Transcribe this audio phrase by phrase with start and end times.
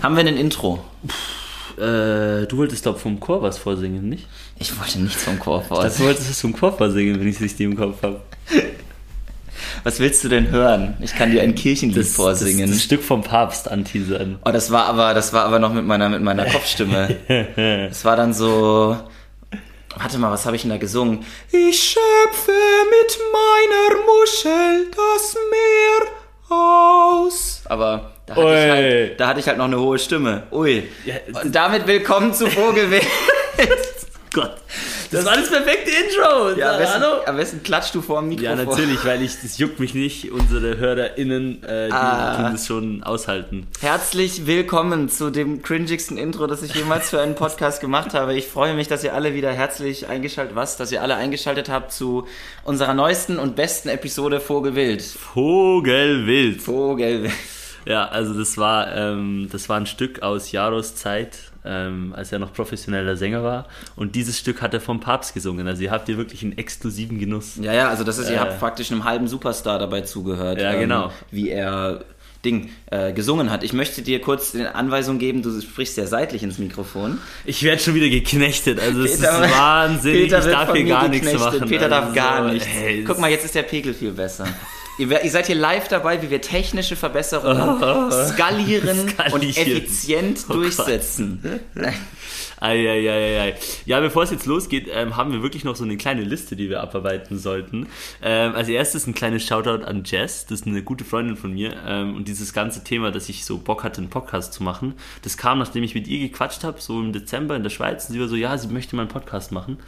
[0.00, 0.82] Haben wir ein Intro?
[1.76, 4.26] Äh, du wolltest, glaube vom Chor was vorsingen, nicht?
[4.58, 5.94] Ich wollte nichts vom Chor vorsingen.
[5.98, 8.20] du wolltest es vom Chor vorsingen, wenn ich es richtig im Kopf habe.
[9.84, 10.96] Was willst du denn hören?
[11.00, 12.66] Ich kann dir ein Kirchenlied Das, vorsingen.
[12.68, 14.38] das, das Stück vom Papst anteasern.
[14.44, 17.16] oh, das war aber, das war aber noch mit meiner, mit meiner Kopfstimme.
[17.90, 18.96] Es war dann so.
[19.96, 21.24] Warte mal, was habe ich denn da gesungen?
[21.50, 27.62] Ich schöpfe mit meiner Muschel das Meer aus.
[27.66, 30.44] Aber da hatte, halt, da hatte ich halt noch eine hohe Stimme.
[30.52, 30.84] Ui.
[31.04, 33.02] Ja, Und damit willkommen zu Vogelwild.
[34.32, 34.56] Gott.
[35.10, 36.58] Das, war das perfekte Intro.
[36.58, 38.58] Ja, am besten, am besten klatschst du vor dem Mikrofon.
[38.58, 40.32] Ja, natürlich, weil ich, das juckt mich nicht.
[40.32, 42.36] Unsere HörerInnen, äh, die Ah.
[42.36, 43.66] tun das schon aushalten.
[43.82, 48.34] Herzlich willkommen zu dem cringigsten Intro, das ich jemals für einen Podcast gemacht habe.
[48.34, 51.92] Ich freue mich, dass ihr alle wieder herzlich eingeschaltet, was, dass ihr alle eingeschaltet habt
[51.92, 52.26] zu
[52.64, 55.02] unserer neuesten und besten Episode Vogelwild.
[55.02, 56.62] Vogelwild.
[56.62, 57.32] Vogelwild.
[57.84, 62.38] Ja, also das war, ähm, das war ein Stück aus Jaros Zeit, ähm, als er
[62.38, 63.66] noch professioneller Sänger war.
[63.96, 65.66] Und dieses Stück hat er vom Papst gesungen.
[65.66, 67.56] Also ihr habt hier wirklich einen exklusiven Genuss.
[67.60, 68.38] Ja, ja, also das ist, ihr Äh.
[68.40, 70.58] habt praktisch einem halben Superstar dabei zugehört.
[70.58, 71.12] ähm, Ja, genau.
[71.30, 72.04] Wie er
[72.44, 73.62] Ding äh, gesungen hat.
[73.62, 77.18] Ich möchte dir kurz eine Anweisung geben, du sprichst sehr seitlich ins Mikrofon.
[77.44, 78.80] Ich werde schon wieder geknechtet.
[78.80, 80.22] Also es ist wahnsinnig.
[80.24, 81.68] Peter ich darf hier gar nichts machen.
[81.68, 82.66] Peter darf Also, gar nichts.
[82.82, 84.48] ey, Guck mal, jetzt ist der Pegel viel besser.
[84.98, 89.42] Ihr, ihr seid hier live dabei, wie wir technische Verbesserungen skalieren, und Skalieren.
[89.42, 91.60] effizient Oh durchsetzen.
[92.60, 93.56] Eieieiei.
[93.86, 96.68] Ja, bevor es jetzt losgeht, ähm, haben wir wirklich noch so eine kleine Liste, die
[96.68, 97.88] wir abarbeiten sollten.
[98.22, 101.74] Ähm, als erstes ein kleines Shoutout an Jess, das ist eine gute Freundin von mir.
[101.86, 105.36] Ähm, und dieses ganze Thema, dass ich so Bock hatte, einen Podcast zu machen, das
[105.36, 108.06] kam, nachdem ich mit ihr gequatscht habe, so im Dezember in der Schweiz.
[108.06, 109.78] Und sie war so, ja, sie möchte mal einen Podcast machen.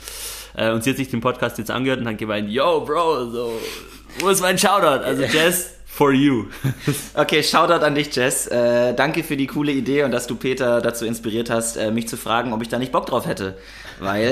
[0.56, 3.52] Äh, und sie hat sich den Podcast jetzt angehört und hat gemeint, yo, Bro, so,
[4.20, 5.04] wo ist mein Shoutout?
[5.04, 6.46] Also Jess, for you.
[7.14, 8.46] Okay, Shoutout an dich, Jess.
[8.48, 12.08] Äh, danke für die coole Idee und dass du Peter dazu inspiriert hast, äh, mich
[12.08, 13.56] zu fragen, ob ich da nicht Bock drauf hätte.
[14.00, 14.24] Weil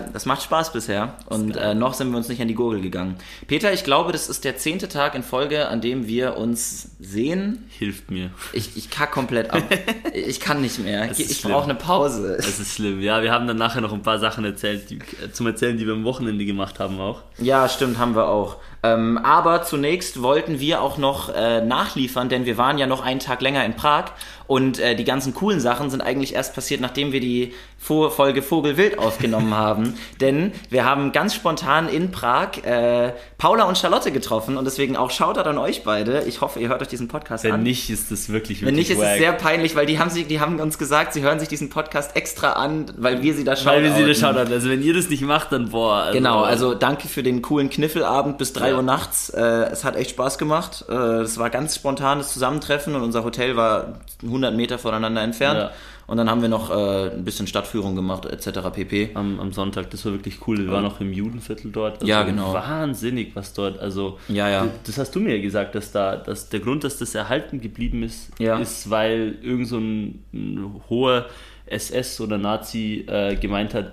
[0.00, 2.80] äh, das macht Spaß bisher und äh, noch sind wir uns nicht an die Gurgel
[2.80, 3.16] gegangen.
[3.46, 7.66] Peter, ich glaube, das ist der zehnte Tag in Folge, an dem wir uns sehen.
[7.68, 8.30] Hilft mir.
[8.52, 9.62] Ich, ich kack komplett ab.
[10.12, 11.06] Ich kann nicht mehr.
[11.06, 12.36] Das Ich, ich brauche eine Pause.
[12.36, 13.00] Das ist schlimm.
[13.00, 15.86] Ja, wir haben dann nachher noch ein paar Sachen erzählt, die, äh, zum Erzählen, die
[15.86, 17.22] wir am Wochenende gemacht haben auch.
[17.38, 18.56] Ja, stimmt, haben wir auch.
[18.94, 23.20] Ähm, aber zunächst wollten wir auch noch äh, nachliefern, denn wir waren ja noch einen
[23.20, 24.06] Tag länger in Prag
[24.46, 28.42] und äh, die ganzen coolen Sachen sind eigentlich erst passiert, nachdem wir die Vo Folge
[28.42, 29.94] Vogelwild aufgenommen haben.
[30.20, 35.10] Denn wir haben ganz spontan in Prag äh, Paula und Charlotte getroffen und deswegen auch
[35.10, 36.22] Shoutout an euch beide.
[36.26, 37.62] Ich hoffe, ihr hört euch diesen Podcast Wenn an.
[37.64, 39.18] nicht, ist das wirklich, Wenn nicht, wirklich ist es wack.
[39.18, 42.14] sehr peinlich, weil die haben, sie, die haben uns gesagt, sie hören sich diesen Podcast
[42.16, 43.74] extra an, weil wir sie da schauen.
[43.74, 44.36] Weil wir sie da schauen.
[44.36, 45.94] Also wenn ihr das nicht macht, dann boah.
[46.04, 48.75] Also, Genau, also danke für den coolen Kniffelabend bis 3 Ja.
[48.76, 49.30] Uhr nachts.
[49.30, 50.84] Äh, es hat echt Spaß gemacht.
[50.88, 50.92] Äh,
[51.22, 55.58] es war ganz spontanes Zusammentreffen und unser Hotel war 100 Meter voneinander entfernt.
[55.58, 55.70] Ja.
[56.06, 58.60] Und dann haben wir noch äh, ein bisschen Stadtführung gemacht etc.
[58.72, 59.10] pp.
[59.14, 60.58] Am, am Sonntag, das war wirklich cool.
[60.58, 61.94] Wir waren noch im Judenviertel dort.
[61.94, 62.54] Also Ja, genau.
[62.54, 64.18] Wahnsinnig, was dort, also.
[64.28, 64.68] Ja, ja.
[64.84, 68.04] Das hast du mir ja gesagt, dass da, dass der Grund, dass das erhalten geblieben
[68.04, 68.58] ist, Ja.
[68.58, 71.26] ist, weil irgend so ein, ein hoher
[71.66, 73.90] SS oder Nazi äh, gemeint hat,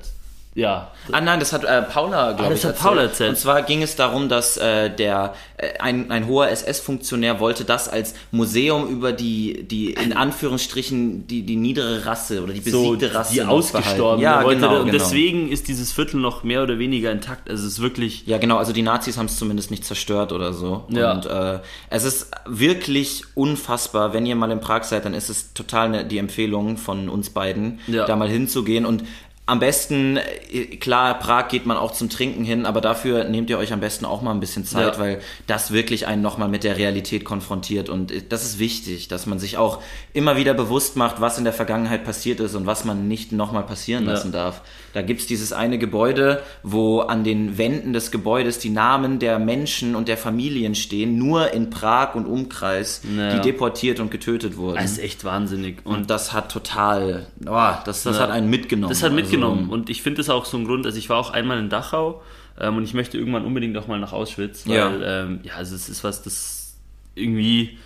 [0.55, 3.31] ja, Ah nein, das hat äh, Paula, glaube Ah, ich, hat Paula erzählt.
[3.31, 7.89] Und zwar ging es darum, dass äh, der äh, ein, ein hoher SS-Funktionär wollte das
[7.89, 13.15] als Museum über die die in Anführungsstrichen die die niedere Rasse oder die so besiegte
[13.15, 14.21] Rasse die ausgestorben.
[14.21, 14.91] Ja, wollte genau, und genau.
[14.97, 17.49] deswegen ist dieses Viertel noch mehr oder weniger intakt.
[17.49, 20.53] Also es ist wirklich Ja, genau, also die Nazis haben es zumindest nicht zerstört oder
[20.53, 20.83] so.
[20.89, 21.11] Ja.
[21.13, 21.59] Und äh,
[21.89, 26.05] es ist wirklich unfassbar, wenn ihr mal in Prag seid, dann ist es total ne,
[26.05, 28.05] die Empfehlung von uns beiden, Ja.
[28.05, 29.03] da mal hinzugehen und
[29.45, 33.57] am besten, äh, klar, Prag geht man auch zum Trinken hin, aber dafür nehmt ihr
[33.57, 34.99] euch am besten auch mal ein bisschen Zeit, Ja.
[34.99, 39.25] weil das wirklich einen nochmal mit der Realität konfrontiert und äh, das ist wichtig, dass
[39.25, 39.81] man sich auch
[40.13, 43.63] immer wieder bewusst macht, was in der Vergangenheit passiert ist und was man nicht nochmal
[43.63, 44.11] passieren Ja.
[44.13, 44.61] lassen darf.
[44.93, 49.95] Da gibt's dieses eine Gebäude, wo an den Wänden des Gebäudes die Namen der Menschen
[49.95, 53.33] und der Familien stehen, nur in Prag und Umkreis, Ja.
[53.35, 54.77] die deportiert und getötet wurden.
[54.77, 55.79] das ist echt wahnsinnig.
[55.83, 58.21] und das hat total, oh, das, das Ja.
[58.23, 58.89] hat einen mitgenommen.
[58.89, 59.32] Das hat mitgenommen.
[59.32, 59.32] Also,
[59.69, 62.21] und ich finde das auch so ein Grund, also ich war auch einmal in Dachau
[62.59, 65.23] ähm, und ich möchte irgendwann unbedingt auch mal nach Auschwitz, weil Ja.
[65.23, 66.75] ähm, ja, also es ist was, das
[67.15, 67.77] irgendwie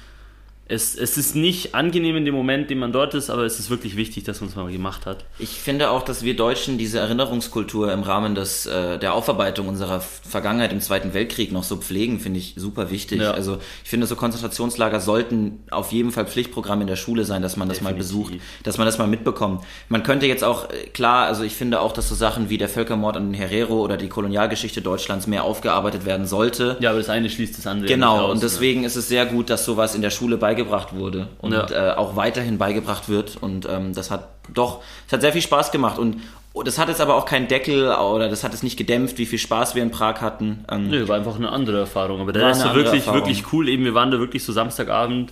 [0.70, 3.70] es, es ist nicht angenehm in dem Moment, den man dort ist, aber es ist
[3.70, 5.24] wirklich wichtig, dass man es mal gemacht hat.
[5.40, 10.02] Ich finde auch, dass wir Deutschen diese Erinnerungskultur im Rahmen des, äh, der Aufarbeitung unserer
[10.02, 13.22] Vergangenheit im Zweiten Weltkrieg noch so pflegen, finde ich super wichtig.
[13.22, 13.32] Ja.
[13.32, 17.56] Also ich finde, so Konzentrationslager sollten auf jeden Fall Pflichtprogramm in der Schule sein, dass
[17.56, 18.32] man das mal Definitiv.
[18.32, 19.64] besucht, dass man das mal mitbekommt.
[19.88, 22.68] Man könnte jetzt auch, äh, klar, also ich finde auch, dass so Sachen wie der
[22.68, 26.76] Völkermord an den Herero oder die Kolonialgeschichte Deutschlands mehr aufgearbeitet werden sollte.
[26.82, 28.42] Ja, aber das eine schließt das andere Genau, aus, und ne?
[28.42, 31.70] deswegen ist es sehr gut, dass sowas in der Schule beigebracht beigebracht wurde und Ja.
[31.70, 33.38] äh, auch weiterhin beigebracht wird.
[33.40, 36.00] Und ähm, das hat doch, es hat sehr viel Spaß gemacht.
[36.00, 36.18] Und
[36.54, 39.26] oh, das hat jetzt aber auch keinen Deckel oder das hat es nicht gedämpft, wie
[39.26, 40.66] viel Spaß wir in Prag hatten.
[40.72, 42.22] Ähm, Nö, war einfach eine andere Erfahrung.
[42.22, 43.20] Aber War eine so andere wirklich, Erfahrung.
[43.22, 43.70] wirklich cool.
[43.70, 45.32] Eben, wir waren da wirklich so Samstagabend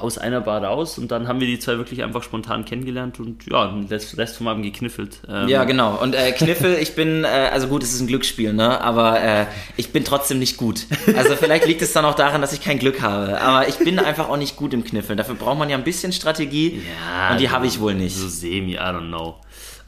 [0.00, 3.46] aus einer Bar raus und dann haben wir die zwei wirklich einfach spontan kennengelernt und
[3.50, 5.20] ja, den Rest vom Abend gekniffelt.
[5.28, 5.96] Ähm, Ja, genau.
[6.02, 8.80] Und äh, Kniffel, ich bin, äh, also gut, es ist ein Glücksspiel, ne?
[8.80, 9.46] Aber äh,
[9.76, 10.86] ich bin trotzdem nicht gut.
[11.16, 13.40] Also vielleicht liegt es dann auch daran, dass ich kein Glück habe.
[13.40, 15.16] Aber ich bin einfach auch nicht gut im Kniffeln.
[15.16, 16.82] Dafür braucht man ja ein bisschen Strategie.
[17.00, 18.16] Ja, und die habe ich wohl nicht.
[18.16, 19.36] So semi, I don't know.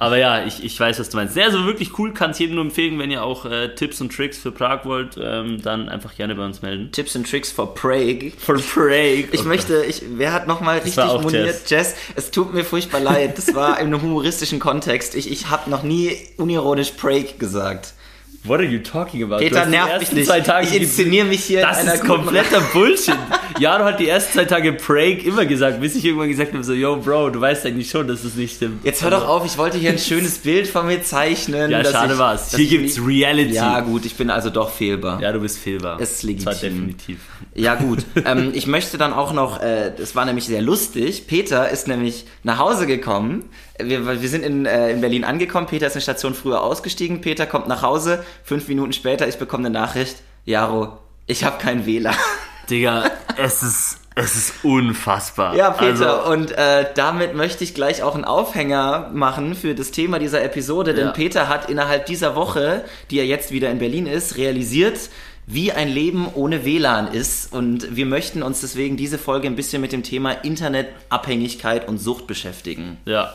[0.01, 1.35] Aber ja, ich, ich weiß, was du meinst.
[1.35, 4.15] Sehr, so wirklich cool, kann es jedem nur empfehlen, wenn ihr auch äh, Tipps und
[4.15, 6.93] Tricks für Prag wollt, ähm, dann einfach gerne bei uns melden.
[6.93, 8.33] Tipps and Tricks for Prague.
[8.39, 9.25] For Prag.
[9.33, 11.69] Ich möchte, ich, wer hat nochmal richtig moniert?
[11.69, 11.97] Jess.
[12.15, 13.39] es tut mir furchtbar leid.
[13.39, 15.17] Das war in einem humoristischen Kontext.
[15.17, 17.95] Ich, ich habe noch nie unironisch Prague gesagt.
[18.45, 19.39] What are you talking about?
[19.39, 20.27] Peter nervt mich nicht.
[20.27, 23.17] zwei Tage ich inszeniere mich hier Das in ist kompletter Bullshit.
[23.59, 26.73] Jaro hat die ersten zwei Tage Prague immer gesagt, bis ich irgendwann gesagt habe, so,
[26.73, 28.85] yo, Bro, du weißt eigentlich schon, dass es nicht stimmt.
[28.85, 31.71] Jetzt hör doch auf, ich wollte hier ein schönes Bild von mir zeichnen.
[31.71, 32.55] Ja, schade ich- war's.
[32.55, 33.55] Hier gibt's Reality.
[33.55, 35.21] Ja, gut, ich bin also doch fehlbar.
[35.21, 36.01] Ja, du bist fehlbar.
[36.01, 36.45] Es ist legitim.
[36.45, 37.19] Zwar definitiv.
[37.55, 38.05] Ja, gut.
[38.25, 41.27] ähm, ich möchte dann auch noch, äh, das war nämlich sehr lustig.
[41.27, 43.45] Peter ist nämlich nach Hause gekommen.
[43.83, 45.67] Wir, wir sind in, äh, in Berlin angekommen.
[45.67, 47.21] Peter ist eine Station früher ausgestiegen.
[47.21, 48.25] Peter kommt nach Hause.
[48.45, 50.17] Fünf Minuten später, ich bekomme eine Nachricht.
[50.45, 52.15] Jaro, ich habe kein WLAN.
[52.71, 55.55] Digga, es ist, es ist unfassbar.
[55.55, 59.91] Ja, Peter, Also, und äh, damit möchte ich gleich auch einen Aufhänger machen für das
[59.91, 61.13] Thema dieser Episode, denn Ja.
[61.13, 64.99] Peter hat innerhalb dieser Woche, die er jetzt wieder in Berlin ist, realisiert,
[65.47, 67.53] wie ein Leben ohne WLAN ist.
[67.55, 72.27] Und wir möchten uns deswegen diese Folge ein bisschen mit dem Thema Internetabhängigkeit und Sucht
[72.27, 72.99] beschäftigen.
[73.07, 73.33] ja.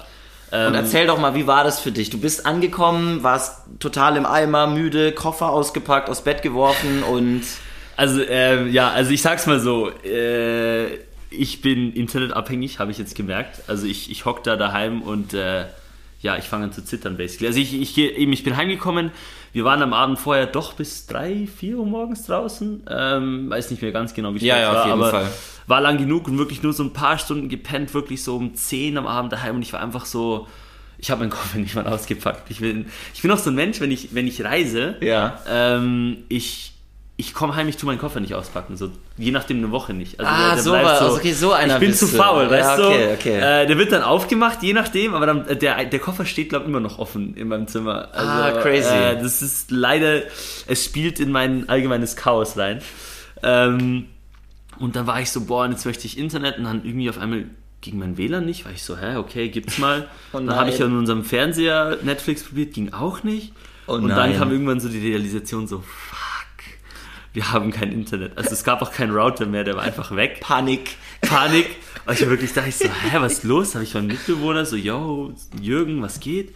[0.61, 2.09] Und Ähm, erzähl doch mal, wie war das für dich?
[2.09, 7.43] Du bist angekommen, warst total im Eimer, müde, Koffer ausgepackt, aus Bett geworfen und
[7.95, 10.95] Also, ähm, ja, also ich sag's mal so, äh,
[11.29, 13.61] ich bin internetabhängig, habe ich jetzt gemerkt.
[13.67, 15.65] Also ich, ich hock da daheim und äh,
[16.19, 17.47] ja, ich fange an zu zittern, basically.
[17.47, 19.11] Also ich, ich, eben, ich bin heimgekommen,
[19.51, 22.85] wir waren am Abend vorher doch bis 3, 4 Uhr morgens draußen.
[22.89, 25.11] Ähm, weiß nicht mehr ganz genau, wie spät Ja, es ja, auf war, jeden aber
[25.11, 25.31] Fall.
[25.67, 28.97] War lang genug und wirklich nur so ein paar Stunden gepennt, wirklich so um 10
[28.97, 30.47] am Abend daheim und ich war einfach so...
[30.99, 32.49] Ich habe meinen Koffer nicht mal ausgepackt.
[32.49, 35.39] Ich bin, ich bin auch so ein Mensch, wenn ich, wenn ich reise, Ja.
[35.49, 36.73] ähm, ich,
[37.17, 40.19] ich komme heim, ich tue meinen Koffer nicht auspacken, so je nachdem eine Woche nicht.
[40.19, 43.05] Also Ah, so bleibt war- okay, so einer Ich bin zu faul, Ja, weißt okay,
[43.07, 43.13] du?
[43.13, 43.37] okay.
[43.63, 46.65] Äh, der wird dann aufgemacht, je nachdem, aber dann, äh, der, der Koffer steht, glaube
[46.65, 48.07] ich, immer noch offen in meinem Zimmer.
[48.13, 48.93] Also, Ah, crazy.
[48.93, 50.21] Äh, das ist leider,
[50.67, 52.81] es spielt in mein allgemeines Chaos rein.
[53.43, 54.07] Ähm,
[54.79, 57.45] und dann war ich so, boah, jetzt möchte ich Internet und dann irgendwie auf einmal
[57.81, 60.07] ging mein WLAN nicht, war ich so, hä, okay, gibt's mal.
[60.31, 60.89] Oh dann habe ich nein.
[60.89, 63.53] an unserem Fernseher Netflix probiert, ging auch nicht.
[63.87, 66.63] Oh und dann kam irgendwann so die Realisation so, fuck,
[67.33, 68.37] wir haben kein Internet.
[68.37, 70.39] Also es gab auch keinen Router mehr, der war einfach weg.
[70.39, 70.95] Panik.
[71.21, 71.67] Panik.
[72.05, 73.75] Und ich wirklich dachte ich so, hä, was ist los?
[73.75, 76.55] Habe ich meinen Mitbewohner so, yo, Jürgen, was geht?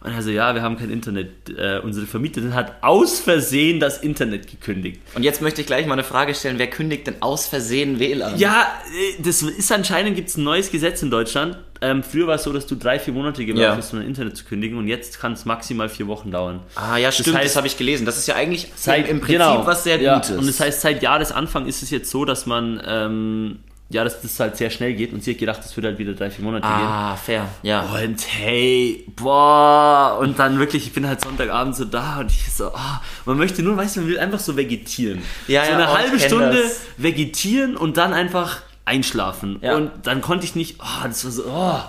[0.00, 1.50] Und er so, ja, wir haben kein Internet.
[1.56, 5.00] Äh, unsere Vermieterin hat aus Versehen das Internet gekündigt.
[5.14, 8.38] Und jetzt möchte ich gleich mal eine Frage stellen, wer kündigt denn aus Versehen WLAN?
[8.38, 8.68] Ja,
[9.18, 11.58] äh, das ist anscheinend, gibt es ein neues Gesetz in Deutschland.
[11.80, 13.76] Ähm, früher war es so, dass du drei, vier Monate gebraucht Ja.
[13.76, 16.60] hast, um dein Internet zu kündigen und jetzt kann es maximal vier Wochen dauern.
[16.74, 18.04] Ah ja, stimmt, das, heißt- habe ich gelesen.
[18.04, 20.36] Das ist ja eigentlich Seit, im, im Prinzip genau, was sehr ja, Gutes.
[20.36, 23.58] Und das heißt, seit Jahresanfang ist es jetzt so, dass man, ähm,
[23.90, 26.12] ja, dass das halt sehr schnell geht und sie hat gedacht, das würde halt wieder
[26.12, 26.72] drei, vier Monate gehen.
[26.72, 27.82] ah, fair, ja.
[27.82, 32.68] Und hey, boah, und dann wirklich, ich bin halt Sonntagabend so da und ich so,
[32.74, 35.22] ah, man möchte nur, weißt du, man will einfach so vegetieren.
[35.46, 36.80] Ja, so ja, eine oh, halbe Stunde das.
[36.98, 39.58] vegetieren und dann einfach einschlafen.
[39.62, 39.76] Ja.
[39.76, 41.80] Und dann konnte ich nicht, oh, das war so, oh.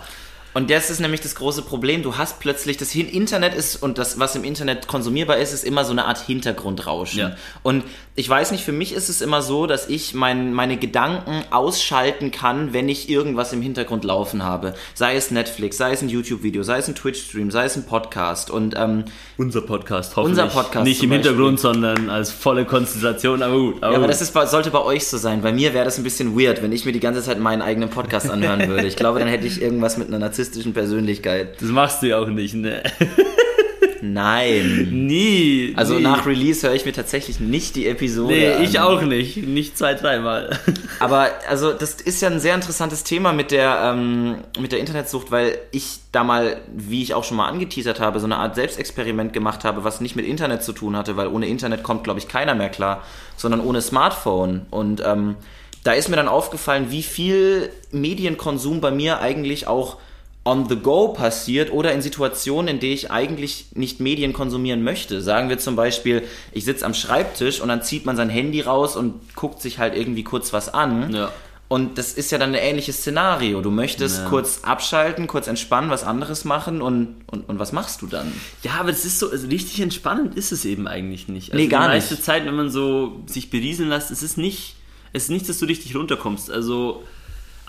[0.53, 2.01] Und das ist nämlich das große Problem.
[2.01, 5.85] Du hast plötzlich, das Internet ist und das, was im Internet konsumierbar ist, ist immer
[5.85, 7.19] so eine Art Hintergrundrauschen.
[7.19, 7.35] Ja.
[7.61, 7.83] Und
[8.15, 12.31] ich weiß nicht, für mich ist es immer so, dass ich mein, meine Gedanken ausschalten
[12.31, 14.73] kann, wenn ich irgendwas im Hintergrund laufen habe.
[14.93, 18.49] Sei es Netflix, sei es ein YouTube-Video, sei es ein Twitch-Stream, sei es ein Podcast.
[18.49, 19.05] Und ähm,
[19.37, 20.43] Unser Podcast, hoffentlich.
[20.43, 23.75] Unser Podcast Nicht im Hintergrund, sondern als volle Konzentration, aber gut.
[23.81, 25.41] Aber, Ja, aber das ist, sollte bei euch so sein.
[25.41, 27.89] Bei mir wäre das ein bisschen weird, wenn ich mir die ganze Zeit meinen eigenen
[27.89, 28.87] Podcast anhören würde.
[28.87, 31.61] Ich glaube, dann hätte ich irgendwas mit einer narzisstischen Persönlichkeit.
[31.61, 32.81] das machst du ja auch nicht, ne?
[34.01, 34.87] Nein.
[34.91, 35.73] Nie.
[35.75, 36.03] Also nie.
[36.03, 38.63] nach Release höre ich mir tatsächlich nicht die Episode Nee, an.
[38.63, 39.35] ich auch nicht.
[39.45, 40.57] Nicht zwei, dreimal.
[41.01, 45.31] Aber also das ist ja ein sehr interessantes Thema mit der ähm, mit der Internetsucht,
[45.31, 49.33] weil ich da mal, wie ich auch schon mal angeteasert habe, so eine Art Selbstexperiment
[49.33, 52.29] gemacht habe, was nicht mit Internet zu tun hatte, weil ohne Internet kommt, glaube ich,
[52.29, 53.03] keiner mehr klar,
[53.35, 54.65] sondern ohne Smartphone.
[54.71, 55.35] Und ähm,
[55.83, 59.97] da ist mir dann aufgefallen, wie viel Medienkonsum bei mir eigentlich auch
[60.45, 65.21] on the go passiert oder in Situationen, in denen ich eigentlich nicht Medien konsumieren möchte.
[65.21, 68.95] Sagen wir zum Beispiel, ich sitze am Schreibtisch und dann zieht man sein Handy raus
[68.95, 71.13] und guckt sich halt irgendwie kurz was an.
[71.13, 71.31] Ja.
[71.67, 73.61] Und das ist ja dann ein ähnliches Szenario.
[73.61, 74.29] Du möchtest Ja.
[74.29, 78.33] kurz abschalten, kurz entspannen, was anderes machen und, und, und was machst du dann?
[78.63, 81.51] Ja, aber es ist so, also richtig entspannend ist es eben eigentlich nicht.
[81.51, 82.23] Also Nee, gar die meiste nicht.
[82.23, 84.77] Zeit, wenn man so sich berieseln lässt, es ist nicht,
[85.13, 86.49] es ist nicht, dass du richtig runterkommst.
[86.49, 87.03] Also,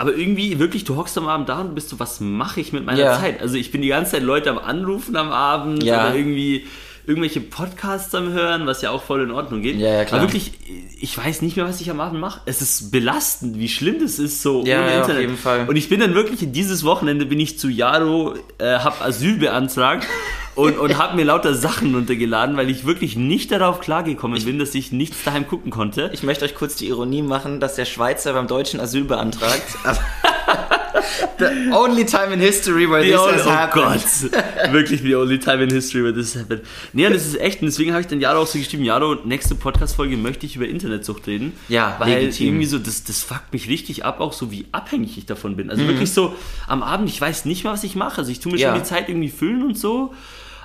[0.01, 2.85] aber irgendwie wirklich, du hockst am Abend da und bist so, was mache ich mit
[2.87, 3.19] meiner Ja.
[3.21, 3.41] Zeit?
[3.41, 6.07] Also ich bin die ganze Zeit Leute am Anrufen am Abend Ja.
[6.09, 6.67] oder irgendwie
[7.07, 9.77] irgendwelche Podcasts am Hören, was ja auch voll in Ordnung geht.
[9.77, 10.21] Ja, ja, klar.
[10.21, 10.53] Aber wirklich,
[11.01, 12.41] ich weiß nicht mehr, was ich am Abend mache.
[12.47, 15.21] Es ist belastend, wie schlimm das ist, so Ja, ohne ja, auf Internet.
[15.23, 15.67] jeden Fall.
[15.69, 20.07] Und ich bin dann wirklich, dieses Wochenende bin ich zu Jaro, äh, hab Asyl beantragt
[20.55, 24.75] und, und habe mir lauter Sachen runtergeladen, weil ich wirklich nicht darauf klargekommen bin, dass
[24.75, 26.11] ich nichts daheim gucken konnte.
[26.13, 29.63] Ich möchte euch kurz die Ironie machen, dass der Schweizer beim Deutschen Asyl beantragt.
[31.39, 34.33] The only time in history where The this only- has oh happened.
[34.33, 36.63] Gott, wirklich the only time in history where this happened.
[36.93, 39.17] Nee, und das ist echt, und deswegen habe ich dann Jaro auch so geschrieben, Jaro,
[39.25, 41.53] nächste Podcast-Folge möchte ich über Internetsucht reden.
[41.69, 42.47] Ja, weil legitim.
[42.49, 45.67] irgendwie so, das, das fuckt mich richtig ab, auch so wie abhängig ich davon bin.
[45.67, 45.71] Mhm.
[45.71, 46.35] Also wirklich so,
[46.69, 48.19] am Abend, ich weiß nicht mehr, was ich mache.
[48.19, 48.71] Also ich tue mir Ja.
[48.73, 50.15] schon die Zeit irgendwie füllen und so.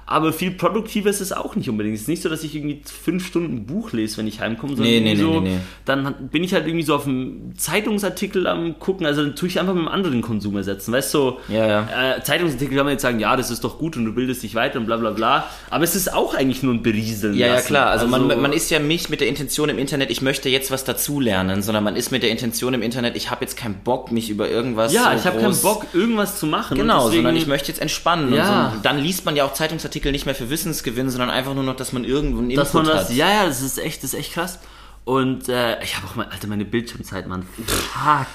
[0.07, 1.95] Aber viel produktiver ist es auch nicht unbedingt.
[1.95, 4.75] Es ist nicht so, dass ich irgendwie fünf Stunden ein Buch lese, wenn ich heimkomme,
[4.75, 8.77] sondern Nee, nee, so, nee, dann bin ich halt irgendwie so auf einem Zeitungsartikel am
[8.79, 10.93] gucken, also dann tue ich einfach mit einem anderen Konsum ersetzen.
[10.93, 12.15] Weißt du, so, Ja, ja.
[12.17, 14.53] Äh, Zeitungsartikel kann man jetzt sagen, ja, das ist doch gut und du bildest dich
[14.53, 15.49] weiter und bla bla bla.
[15.69, 17.35] Aber es ist auch eigentlich nur ein Berieseln.
[17.35, 17.87] Ja, ja, klar.
[17.87, 20.83] Also, man, man ist ja nicht mit der Intention im Internet, ich möchte jetzt was
[20.83, 24.29] dazulernen, sondern man ist mit der Intention im Internet, ich habe jetzt keinen Bock, mich
[24.29, 26.77] über irgendwas Ja, so ich habe keinen Bock, irgendwas zu machen.
[26.77, 28.33] Genau, deswegen, sondern ich möchte jetzt entspannen.
[28.33, 28.73] Ja.
[28.75, 31.75] So, dann liest man ja auch Zeitungsartikel nicht mehr für Wissensgewinn, sondern einfach nur noch,
[31.75, 33.15] dass man irgendwo einen dass man Input das, hat.
[33.15, 34.59] ja, ja, das ist echt, das ist echt krass.
[35.03, 38.27] Und äh, ich habe auch mal, Alter, meine Bildschirmzeit, Mann, fuck.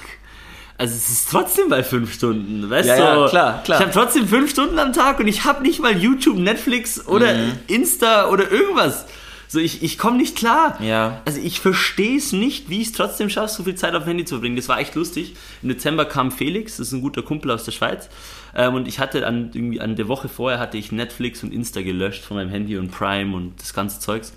[0.77, 3.21] Also es ist trotzdem bei fünf Stunden, weißt Ja, du?
[3.21, 3.79] ja, klar, klar.
[3.79, 7.33] Ich habe trotzdem fünf Stunden am Tag und ich habe nicht mal YouTube, Netflix oder
[7.35, 7.51] Mhm.
[7.67, 9.05] Insta oder irgendwas.
[9.47, 10.77] So, ich, ich komme nicht klar.
[10.81, 11.21] Ja.
[11.25, 14.07] Also ich verstehe es nicht, wie ich es trotzdem schaffe, so viel Zeit auf dem
[14.07, 14.55] Handy zu verbringen.
[14.55, 15.35] Das war echt lustig.
[15.61, 18.07] Im Dezember kam Felix, das ist ein guter Kumpel aus der Schweiz.
[18.55, 21.81] Ähm, und ich hatte an, irgendwie an der Woche vorher hatte ich Netflix und Insta
[21.81, 24.33] gelöscht von meinem Handy und Prime und das ganze Zeugs.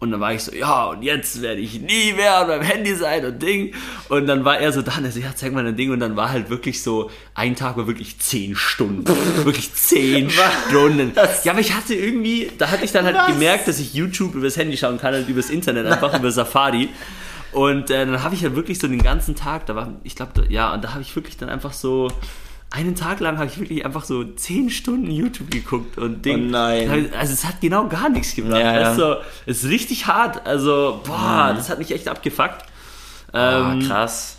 [0.00, 2.94] Und dann war ich so, ja, und jetzt werde ich nie mehr an meinem Handy
[2.94, 3.72] sein und Ding.
[4.10, 5.92] Und dann war er so da und er so, ja, zeig mal dein Ding.
[5.92, 9.06] Und dann war halt wirklich so, ein Tag war wirklich zehn Stunden.
[9.44, 11.12] wirklich zehn Stunden.
[11.44, 13.28] Ja, aber ich hatte irgendwie, da hatte ich dann halt Was?
[13.28, 16.90] gemerkt, dass ich YouTube übers Handy schauen kann, halt übers Internet, einfach über Safari.
[17.52, 20.44] Und äh, dann habe ich halt wirklich so den ganzen Tag, da war, ich glaube,
[20.50, 22.08] ja, und da habe ich wirklich dann einfach so,
[22.70, 26.48] einen Tag lang habe ich wirklich einfach so zehn Stunden YouTube geguckt und Ding.
[26.48, 27.10] Oh nein.
[27.16, 28.60] Also es hat genau gar nichts gebracht.
[28.60, 28.94] Ja, ja.
[28.96, 30.44] Du, es ist richtig hart.
[30.46, 32.64] Also, boah, das hat mich echt abgefuckt.
[33.32, 34.38] Ah, Ähm, krass.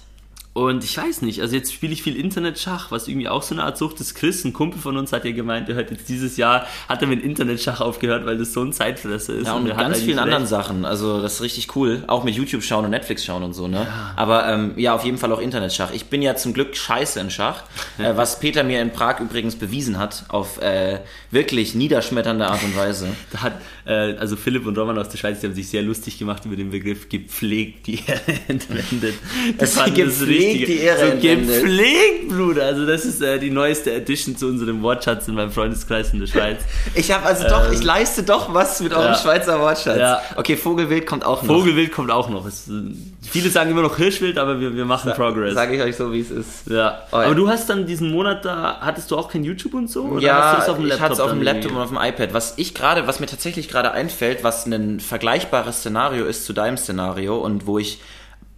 [0.56, 3.66] Und ich weiß nicht, also jetzt spiele ich viel Internetschach, was irgendwie auch so eine
[3.66, 4.16] Art Sucht ist.
[4.16, 7.10] Chris, ein Kumpel von uns, hat ja gemeint, der hat jetzt dieses Jahr, hat er
[7.10, 9.48] mit Internetschach aufgehört, weil das so ein Zeitfresser ist.
[9.48, 10.50] Ja, und er hat ganz vielen anderen recht.
[10.50, 10.86] Sachen.
[10.86, 12.06] Also das ist richtig cool.
[12.08, 13.86] Auch mit YouTube schauen und Netflix schauen und so, ne?
[14.16, 15.92] Aber ähm, ja, auf jeden Fall auch Internetschach.
[15.92, 17.64] Ich bin ja zum Glück scheiße in Schach,
[17.98, 22.78] äh, was Peter mir in Prag übrigens bewiesen hat, auf äh, wirklich niederschmetternde Art und
[22.78, 23.10] Weise.
[23.32, 23.54] Da hat,
[23.86, 26.56] äh, also Philipp und Roman aus der Schweiz, die haben sich sehr lustig gemacht über
[26.56, 29.16] den Begriff gepflegt, die Ehre entwendet.
[29.46, 30.22] Die Es fanden das
[30.54, 31.62] gepflegt die Ehre so entwendet.
[31.62, 32.66] Gepflegt, Bruder.
[32.66, 36.28] Also das ist äh, die neueste Addition zu unserem Wortschatz in meinem Freundeskreis in der
[36.28, 36.60] Schweiz.
[36.94, 39.18] Ich habe also doch, ich leiste doch was mit eurem ja.
[39.18, 40.00] Schweizer Wortschatz.
[40.00, 40.22] Ja.
[40.36, 41.54] Okay, Vogelwild kommt auch noch.
[41.54, 42.46] Vogelwild kommt auch noch.
[42.46, 42.70] Es,
[43.30, 45.54] viele sagen immer noch Hirschwild, aber wir, wir machen Progress.
[45.54, 46.70] Sage ich euch so, wie es ist.
[46.70, 47.04] Ja.
[47.12, 47.24] Oh, ja.
[47.24, 50.04] Aber du hast dann diesen Monat da, hattest du auch kein YouTube und so?
[50.04, 51.90] Oder hast du Ja, das auf dem ich hatte es auf dem Laptop und auf
[51.90, 52.34] dem iPad.
[52.34, 56.78] Was ich gerade, was mir tatsächlich gerade einfällt, was ein vergleichbares Szenario ist zu deinem
[56.78, 58.00] Szenario und wo ich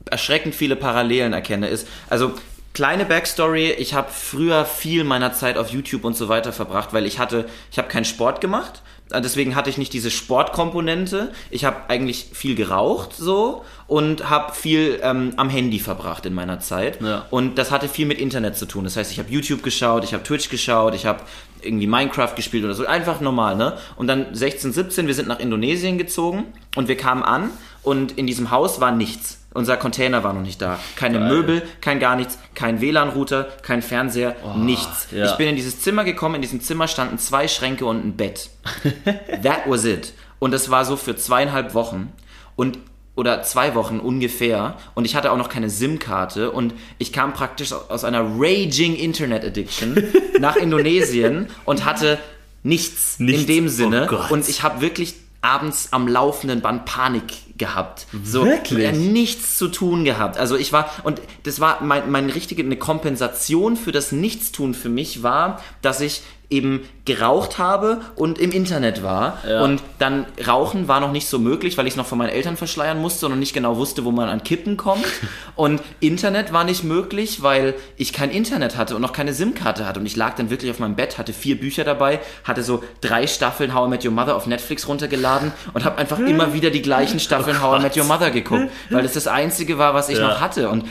[0.05, 2.33] erschreckend viele Parallelen erkenne, ist, also
[2.73, 7.05] kleine Backstory, ich habe früher viel meiner Zeit auf YouTube und so weiter verbracht, weil
[7.05, 11.31] ich hatte, ich habe keinen Sport gemacht, äh, deswegen hatte ich nicht diese Sportkomponente.
[11.49, 16.59] Ich habe eigentlich viel geraucht so und habe viel ähm, am Handy verbracht in meiner
[16.59, 17.01] Zeit.
[17.01, 17.25] Ja.
[17.29, 18.83] Und das hatte viel mit Internet zu tun.
[18.83, 21.21] Das heißt, ich habe YouTube geschaut, ich habe Twitch geschaut, ich habe
[21.61, 22.85] irgendwie Minecraft gespielt oder so.
[22.85, 23.77] Einfach normal, ne?
[23.95, 27.49] Und dann 16, 17, wir sind nach Indonesien gezogen und wir kamen an
[27.83, 29.39] und in diesem Haus war nichts.
[29.57, 30.77] Unser Container war noch nicht da.
[30.95, 31.29] Keine Geil.
[31.29, 35.07] Möbel, kein gar nichts, kein WLAN-Router, kein Fernseher, nichts.
[35.11, 35.25] ja.
[35.25, 38.51] Ich bin in dieses Zimmer gekommen, in diesem Zimmer standen zwei Schränke und ein Bett.
[39.43, 40.13] That was it.
[40.37, 42.11] Und das war so für zweieinhalb Wochen.
[42.55, 42.77] Und
[43.15, 47.73] oder zwei Wochen ungefähr und ich hatte auch noch keine SIM-Karte und ich kam praktisch
[47.73, 50.03] aus einer raging Internet Addiction
[50.39, 52.19] nach Indonesien und hatte
[52.61, 53.41] nichts, Nichts.
[53.41, 57.23] in dem Sinne Oh und ich habe wirklich abends am laufenden Band Panik
[57.57, 58.07] gehabt.
[58.23, 58.91] So, Wirklich?
[58.93, 60.37] Nichts zu tun gehabt.
[60.37, 64.89] Also ich war, und das war mein, meine richtige, eine Kompensation für das Nichtstun für
[64.89, 69.39] mich war, dass ich eben geraucht habe und im Internet war.
[69.47, 69.61] Ja.
[69.63, 72.55] Und dann Rauchen war noch nicht so möglich, weil ich es noch von meinen Eltern
[72.55, 75.05] verschleiern musste und nicht genau wusste, wo man an Kippen kommt.
[75.55, 79.99] und Internet war nicht möglich, weil ich kein Internet hatte und noch keine SIM-Karte hatte.
[79.99, 83.27] Und ich lag dann wirklich auf meinem Bett, hatte vier Bücher dabei, hatte so drei
[83.27, 86.81] Staffeln How I Met Your Mother auf Netflix runtergeladen und habe einfach immer wieder die
[86.81, 90.17] gleichen Staffeln How I Met Your Mother geguckt, weil das das Einzige war, was ich
[90.17, 90.29] Ja.
[90.29, 90.69] noch hatte.
[90.69, 90.85] Und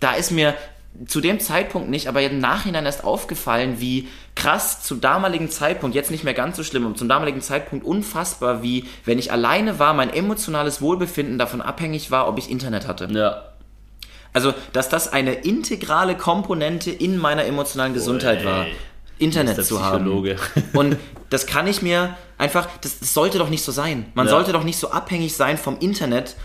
[0.00, 0.54] da ist mir
[1.06, 6.10] zu dem Zeitpunkt nicht, aber im Nachhinein erst aufgefallen, wie krass zum damaligen Zeitpunkt, jetzt
[6.10, 9.94] nicht mehr ganz so schlimm, aber zum damaligen Zeitpunkt unfassbar, wie wenn ich alleine war,
[9.94, 13.08] mein emotionales Wohlbefinden davon abhängig war, ob ich Internet hatte.
[13.12, 13.42] Ja.
[14.32, 18.44] Also, dass das eine integrale Komponente in meiner emotionalen Gesundheit ey.
[18.44, 18.66] war,
[19.18, 20.08] Internet zu haben.
[20.74, 20.96] Und
[21.30, 24.06] das kann ich mir einfach, das, das sollte doch nicht so sein.
[24.14, 24.32] Man Ja.
[24.32, 26.36] sollte doch nicht so abhängig sein vom Internet.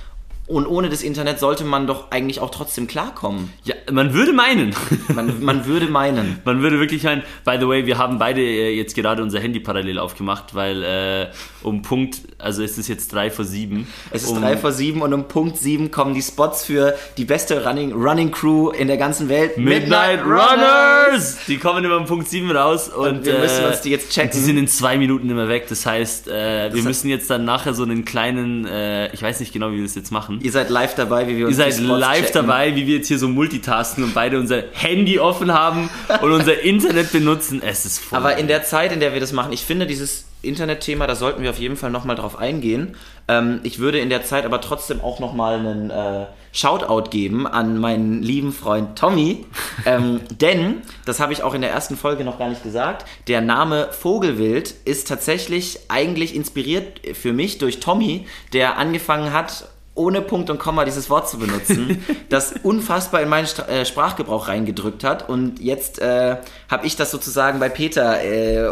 [0.46, 3.54] Und ohne das Internet sollte man doch eigentlich auch trotzdem klarkommen.
[3.64, 4.76] ja, man würde meinen.
[5.14, 6.42] Man, man würde meinen.
[6.44, 9.60] Man würde wirklich meinen, by the way, wir haben beide äh, jetzt gerade unser Handy
[9.60, 11.28] parallel aufgemacht, weil äh,
[11.62, 13.88] um Punkt, also es ist jetzt drei vor sieben.
[14.12, 17.26] Es ist um, drei vor sieben und um Punkt sieben kommen die Spots für die
[17.26, 19.58] beste Running, Running Crew in der ganzen Welt.
[19.58, 21.38] Midnight Runners!
[21.48, 24.12] Die kommen immer um Punkt sieben raus und, Und wir müssen äh, uns die jetzt
[24.12, 24.32] checken.
[24.34, 25.68] Die sind in zwei Minuten immer weg.
[25.70, 29.54] Das heißt, äh, wir müssen jetzt dann nachher so einen kleinen, äh, ich weiß nicht
[29.54, 30.33] genau, wie wir das jetzt machen.
[30.42, 32.34] Ihr seid live dabei, wie wir uns Ihr seid live checken.
[32.34, 35.90] dabei, wie wir jetzt hier so multitasken und beide unser Handy offen haben
[36.22, 37.62] und unser Internet benutzen.
[37.64, 38.18] Es ist voll.
[38.18, 41.42] Aber in der Zeit, in der wir das machen, ich finde dieses Internetthema, da sollten
[41.42, 42.96] wir auf jeden Fall nochmal drauf eingehen.
[43.28, 47.78] Ähm, ich würde in der Zeit aber trotzdem auch nochmal einen äh, Shoutout geben an
[47.80, 49.46] meinen lieben Freund Tommy.
[49.86, 53.42] ähm, denn, das habe ich auch in der ersten Folge noch gar nicht gesagt, der
[53.42, 60.50] Name Vogelwild ist tatsächlich eigentlich inspiriert für mich durch Tommy, der angefangen hat, ohne Punkt
[60.50, 65.30] und Komma dieses Wort zu benutzen, das unfassbar in meinen Stra äh, Sprachgebrauch reingedrückt hat.
[65.30, 66.38] Und jetzt äh,
[66.70, 68.68] habe ich das sozusagen bei Peter äh,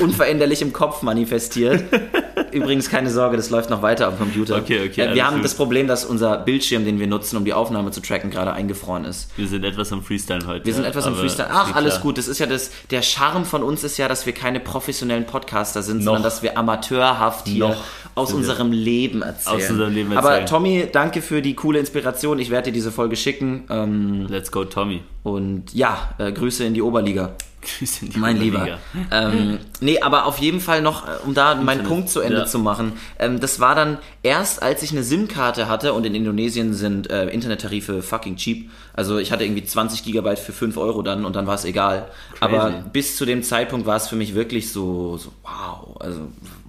[0.00, 1.82] unveränderlich im Kopf manifestiert.
[2.52, 4.56] Übrigens keine Sorge, das läuft noch weiter dem Computer.
[4.56, 5.44] Okay, okay, Äh, wir haben gut.
[5.44, 9.04] das Problem, dass unser Bildschirm, den wir nutzen, um die Aufnahme zu tracken, gerade eingefroren
[9.04, 9.28] ist.
[9.36, 10.66] wir sind etwas am Freestyle heute.
[10.66, 11.48] Wir sind etwas am Freestyle.
[11.50, 12.02] Ach, alles klar.
[12.02, 12.18] gut.
[12.18, 15.82] Das ist ja das, der Charme von uns ist ja, dass wir keine professionellen Podcaster
[15.82, 16.28] sind, sondern Noch.
[16.28, 17.76] dass wir amateurhaft hier Noch
[18.20, 19.56] aus unserem Leben erzählen.
[19.56, 20.46] Aus unserem Leben Aber erzählen.
[20.46, 22.38] Tommy, danke für die coole Inspiration.
[22.38, 23.64] Ich werde dir diese Folge schicken.
[23.70, 25.00] Ähm, Let's go, Tommy.
[25.22, 27.32] Und ja, äh, Grüße in die Oberliga.
[27.62, 28.64] Grüße in die Mein Oberliga.
[28.64, 28.78] Lieber.
[29.10, 32.46] ähm, nee, aber auf jeden Fall noch, äh, um da meinen Punkt zu Ende ja.
[32.46, 32.94] zu machen.
[33.18, 37.26] Ähm, das war dann erst, als ich eine SIM-Karte hatte und in Indonesien sind äh,
[37.28, 38.70] Internettarife fucking cheap.
[38.94, 42.08] Also ich hatte irgendwie 20 Gigabyte für 5 Euro dann und dann war es egal.
[42.40, 46.20] Aber bis zu dem Zeitpunkt war es für mich wirklich so, so wow, also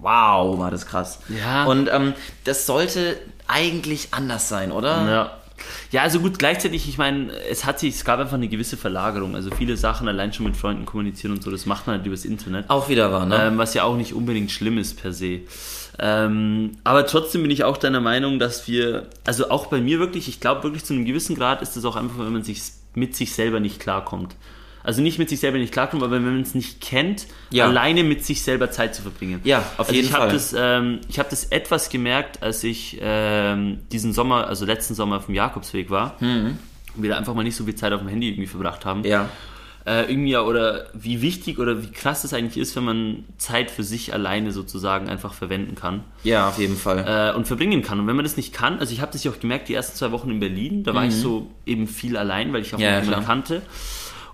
[0.01, 1.19] wow, war das krass.
[1.29, 1.65] Ja.
[1.65, 5.09] Und ähm, das sollte eigentlich anders sein, oder?
[5.09, 5.40] Ja.
[5.91, 9.35] Ja, also gut, gleichzeitig, ich meine, es hat sich, es gab einfach eine gewisse Verlagerung.
[9.35, 12.25] Also viele Sachen allein schon mit Freunden kommunizieren und so, das macht man halt übers
[12.25, 12.69] Internet.
[12.69, 13.47] Auch wieder war, ne?
[13.47, 15.41] Ähm, was ja auch nicht unbedingt schlimm ist per se.
[15.99, 20.27] Ähm, aber trotzdem bin ich auch deiner Meinung, dass wir, also auch bei mir wirklich,
[20.27, 22.61] ich glaube wirklich zu einem gewissen Grad ist es auch einfach, wenn man sich
[22.93, 24.35] mit sich selber nicht klarkommt.
[24.83, 27.65] Also nicht mit sich selber nicht klarkommt, aber wenn man es nicht kennt, Ja.
[27.67, 29.41] alleine mit sich selber Zeit zu verbringen.
[29.43, 30.31] Ja, auf also jeden ich hab Fall.
[30.31, 35.17] Das, ähm, ich habe das etwas gemerkt, als ich ähm, diesen Sommer, also letzten Sommer
[35.17, 36.15] auf dem Jakobsweg war.
[36.19, 36.57] Und
[36.95, 39.05] wir da einfach mal nicht so viel Zeit auf dem Handy irgendwie verbracht haben Mhm.
[39.05, 39.29] ja.
[39.85, 43.71] äh, irgendwie ja, oder wie wichtig oder wie krass es eigentlich ist, wenn man Zeit
[43.71, 47.31] für sich alleine sozusagen einfach verwenden kann Ja, auf jeden Fall.
[47.33, 47.99] äh, und verbringen kann.
[47.99, 49.95] Und wenn man das nicht kann, also ich habe das ja auch gemerkt, die ersten
[49.97, 52.83] zwei Wochen in Berlin, da war ich so eben viel allein, weil ich auch Mhm.
[52.83, 53.61] Ja, niemanden kannte.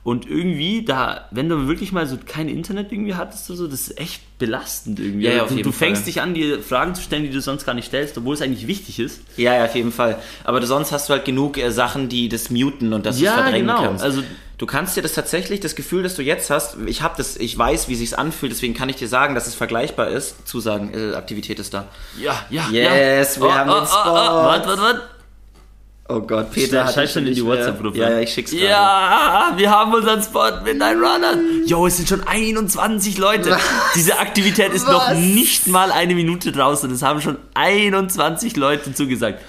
[0.07, 3.89] Und irgendwie, da, wenn du wirklich mal so kein Internet irgendwie hattest oder so, das
[3.89, 5.25] ist echt belastend irgendwie.
[5.25, 6.05] Ja, ja, auf du, jeden du fängst Fall.
[6.05, 8.67] dich an, dir Fragen zu stellen, die du sonst gar nicht stellst, obwohl es eigentlich
[8.67, 9.19] wichtig ist.
[9.35, 10.17] Ja, ja, auf jeden Fall.
[10.45, 13.33] Aber du- sonst hast du halt genug äh, Sachen, die das muten und das Ja,
[13.33, 13.81] verdrängen genau.
[13.81, 14.01] kannst.
[14.01, 14.23] Also-
[14.57, 17.57] du kannst dir das tatsächlich, das Gefühl, das du jetzt hast, ich habe das, ich
[17.57, 20.47] weiß, wie sich's anfühlt, deswegen kann ich dir sagen, dass es vergleichbar ist.
[20.47, 21.89] Zusagen, äh, Aktivität ist da.
[22.17, 23.41] Ja, ja, Yes, ja.
[23.41, 24.13] wir haben den Spot.
[24.13, 25.01] Warte, warte, warte.
[26.09, 27.97] Oh Gott, Peter hat schreib schon in die mehr- WhatsApp-Gruppe.
[27.97, 28.65] Ja, ja, ich schick's gerade.
[28.65, 31.35] Ja, wir haben unseren Spot Midnight Runner.
[31.65, 33.49] Jo, es sind schon 21 Leute.
[33.51, 33.61] Was?
[33.95, 35.17] Diese Aktivität ist noch Was?
[35.17, 36.89] nicht mal eine Minute draußen.
[36.91, 39.41] Es haben schon 21 Leute zugesagt.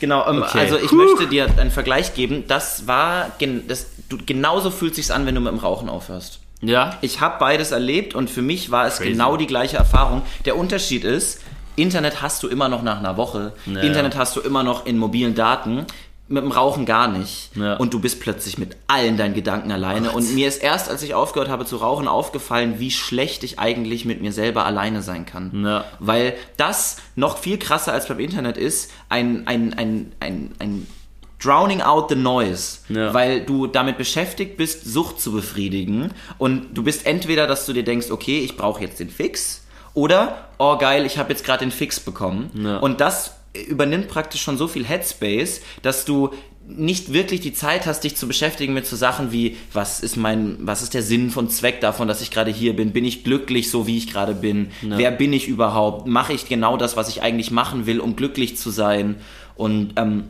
[0.00, 0.58] Genau, ähm, Okay.
[0.60, 0.96] also ich Puh.
[0.96, 2.44] möchte dir einen Vergleich geben.
[2.46, 3.32] Das war,
[3.66, 6.38] das, du, genauso fühlt sich's an, wenn du mit dem Rauchen aufhörst.
[6.60, 6.96] Ja?
[7.00, 9.10] Ich habe beides erlebt und für mich war es Crazy.
[9.10, 10.22] genau die gleiche Erfahrung.
[10.44, 11.40] Der Unterschied ist,
[11.76, 13.80] Internet hast du immer noch nach einer Woche, Ja.
[13.80, 15.86] Internet hast du immer noch in mobilen Daten,
[16.26, 17.50] mit dem Rauchen gar nicht.
[17.54, 17.76] Ja.
[17.76, 20.12] Und du bist plötzlich mit allen deinen Gedanken alleine.
[20.12, 24.04] Und mir ist erst, als ich aufgehört habe zu rauchen, aufgefallen, wie schlecht ich eigentlich
[24.06, 25.64] mit mir selber alleine sein kann.
[25.64, 25.84] Ja.
[25.98, 30.86] Weil das noch viel krasser als beim Internet ist, ein, ein, ein, ein, ein
[31.42, 33.12] drowning out the noise, Ja.
[33.12, 37.84] weil du damit beschäftigt bist, Sucht zu befriedigen und du bist entweder, dass du dir
[37.84, 41.70] denkst, okay, ich brauche jetzt den Fix oder, oh geil, ich habe jetzt gerade den
[41.70, 43.34] Fix bekommen und das
[43.68, 46.30] übernimmt praktisch schon so viel Headspace, dass du
[46.66, 50.56] nicht wirklich die Zeit hast, dich zu beschäftigen mit so Sachen wie, was ist mein,
[50.60, 52.92] was ist der Sinn von Zweck davon, dass ich gerade hier bin?
[52.92, 54.70] Bin ich glücklich, so wie ich gerade bin?
[54.98, 56.06] Wer bin ich überhaupt?
[56.06, 59.16] Mache ich genau das, was ich eigentlich machen will, um glücklich zu sein?
[59.56, 60.24] Und ähm,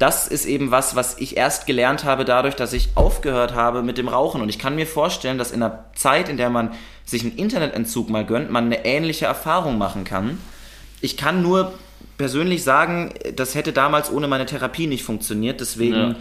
[0.00, 3.96] das ist eben was, was ich erst gelernt habe dadurch, dass ich aufgehört habe mit
[3.96, 4.40] dem Rauchen.
[4.40, 6.72] Und ich kann mir vorstellen, dass in einer Zeit, in der man
[7.04, 10.38] sich einen Internetentzug mal gönnt, man eine ähnliche Erfahrung machen kann.
[11.00, 11.74] Ich kann nur
[12.18, 15.60] persönlich sagen, das hätte damals ohne meine Therapie nicht funktioniert.
[15.60, 16.16] Deswegen,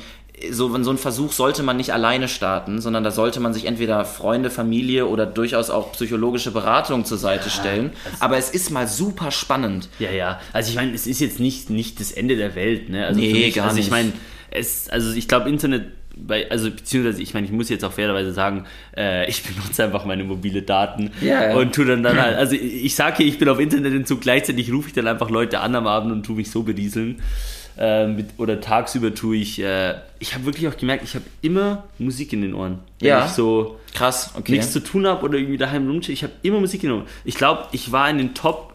[0.52, 4.06] so, so ein Versuch sollte man nicht alleine starten, sondern da sollte man sich entweder
[4.06, 7.92] Freunde, Familie oder durchaus auch psychologische Beratung zur Seite stellen.
[8.20, 9.90] Aber es ist mal super spannend.
[10.00, 10.40] Ja, ja.
[10.54, 13.06] Also ich meine, es ist jetzt nicht, nicht das Ende der Welt, ne?
[13.06, 13.92] Also Nee, mich, gar also ich nicht.
[13.92, 14.14] meine,
[14.52, 18.34] es, also ich glaube Internet bei, also beziehungsweise ich meine, ich muss jetzt auch fairerweise
[18.34, 21.56] sagen, äh, ich benutze einfach meine mobile Daten ja.
[21.56, 24.72] und tu dann dann halt, also ich ich sage hier, ich bin auf Internetentzug, gleichzeitig
[24.72, 27.22] rufe ich dann einfach Leute an am Abend und tu mich so berieseln.
[27.78, 31.86] Äh, mit, oder tagsüber tue ich, äh, ich habe wirklich auch gemerkt, ich habe immer
[31.98, 32.80] Musik in den Ohren.
[33.00, 33.26] Wenn Ja.
[33.26, 34.52] ich so Krass, okay.
[34.52, 37.06] nichts zu tun habe oder irgendwie daheim rumchill, ich habe immer Musik genommen.
[37.24, 38.74] Ich glaube, ich war in den Top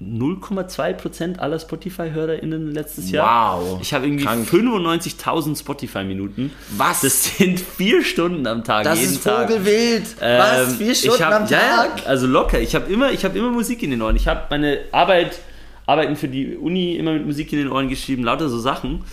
[0.00, 3.60] 0,2% aller Spotify-HörerInnen letztes Jahr.
[3.60, 3.78] Wow.
[3.80, 4.48] Ich habe irgendwie Krank.
[4.48, 6.52] 95.000 Spotify-Minuten.
[6.76, 7.00] Was?
[7.02, 8.84] Das sind vier Stunden am Tag.
[8.84, 9.48] Das jeden ist Tag.
[9.48, 10.16] Vogelwild.
[10.20, 10.68] Was?
[10.68, 12.00] Ähm, Vier Stunden ich hab, am Tag?
[12.00, 12.60] ja, also locker.
[12.60, 14.16] Ich habe immer, ich hab immer Musik in den Ohren.
[14.16, 15.38] Ich habe meine Arbeit,
[15.86, 19.04] Arbeiten für die Uni immer mit Musik in den Ohren geschrieben, lauter so Sachen.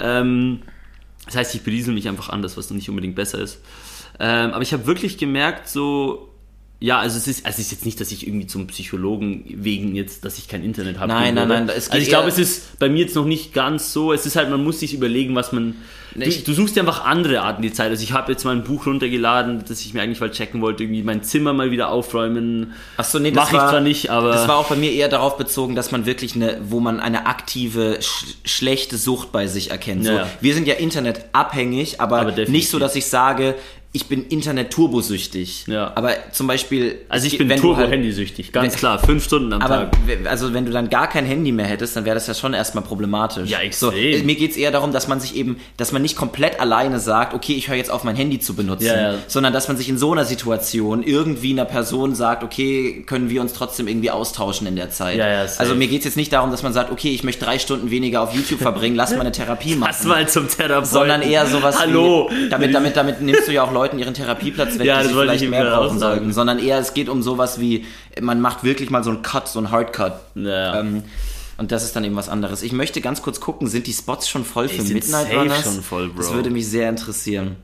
[0.00, 0.62] Ähm,
[1.26, 3.60] das heißt, ich beriesel mich einfach anders, was nicht unbedingt besser ist.
[4.18, 6.28] Ähm, aber ich habe wirklich gemerkt, so,
[6.80, 9.94] ja, also es ist, also es ist jetzt nicht, dass ich irgendwie zum Psychologen wegen
[9.94, 11.08] jetzt, dass ich kein Internet habe.
[11.08, 13.92] Nein, nein, nein, geht Also ich glaube, es ist bei mir jetzt noch nicht ganz
[13.92, 14.12] so.
[14.12, 15.76] Es ist halt, man muss sich überlegen, was man.
[16.14, 17.90] Du, du suchst dir einfach andere Arten die Zeit.
[17.90, 20.84] Also ich habe jetzt mal ein Buch runtergeladen, das ich mir eigentlich mal checken wollte,
[20.84, 22.72] irgendwie mein Zimmer mal wieder aufräumen.
[22.96, 25.74] Achso, nee, Mach ich zwar nicht, aber- Das war auch bei mir eher darauf bezogen,
[25.74, 30.04] dass man wirklich eine, wo man eine aktive, sch schlechte Sucht bei sich erkennt.
[30.04, 30.28] So, Ja.
[30.40, 33.54] Wir sind ja internetabhängig, aber, Aber nicht so, dass ich sage,
[33.96, 35.66] ich bin Internet-turbosüchtig.
[35.68, 35.92] Ja.
[35.94, 36.96] Aber zum Beispiel.
[37.08, 38.98] Also ich bin du halt- turbo-handysüchtig, ganz wenn- klar.
[38.98, 39.96] Fünf Stunden am Aber Tag.
[40.28, 42.82] also wenn du dann gar kein Handy mehr hättest, dann wäre das ja schon erstmal
[42.84, 43.48] problematisch.
[43.48, 44.26] Ja, so, extrem.
[44.26, 47.34] Mir geht es eher darum, dass man sich eben, dass man nicht komplett alleine sagt,
[47.34, 49.18] okay, ich höre jetzt auf mein Handy zu benutzen, Ja, ja.
[49.28, 53.40] sondern dass man sich in so einer Situation irgendwie einer Person sagt, okay, können wir
[53.40, 55.16] uns trotzdem irgendwie austauschen in der Zeit.
[55.18, 55.60] Ja, ja, safe.
[55.60, 57.90] also mir geht es jetzt nicht darum, dass man sagt, okay, ich möchte drei Stunden
[57.90, 59.92] weniger auf YouTube verbringen, lass mal eine Therapie machen.
[59.92, 60.84] Lass mal zum Therapeuten.
[60.90, 62.28] sondern eher sowas Hallo.
[62.30, 65.14] wie, damit, damit, damit nimmst du ja auch Leuten ihren Therapieplatz weg, Ja, die sie
[65.14, 67.84] vielleicht ich mehr brauchen sollten, sondern eher es geht um sowas wie,
[68.20, 70.14] man macht wirklich mal so einen Cut, so einen Hardcut.
[70.34, 70.80] Ja.
[70.80, 71.04] Ähm,
[71.56, 72.62] und das ist dann eben was anderes.
[72.62, 75.62] Ich möchte ganz kurz gucken, sind die Spots schon voll für sind Midnight safe Runners?
[75.62, 76.18] schon voll, Bro.
[76.18, 77.56] Das würde mich sehr interessieren.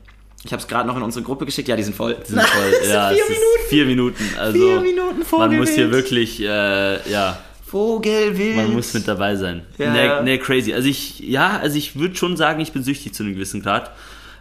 [0.43, 1.67] Ich habe es gerade noch in unsere Gruppe geschickt.
[1.67, 2.15] Ja, die sind voll.
[2.23, 3.67] sind voll, ja, vier Minuten.
[3.69, 4.23] Vier Minuten.
[4.39, 8.57] Also Vier Minuten man muss hier wirklich, äh, ja, Vogelwild.
[8.57, 9.61] man muss mit dabei sein.
[9.77, 10.73] Ja, nee, nee, crazy.
[10.73, 13.91] Also ich, ja, also ich würde schon sagen, ich bin süchtig zu einem gewissen Grad.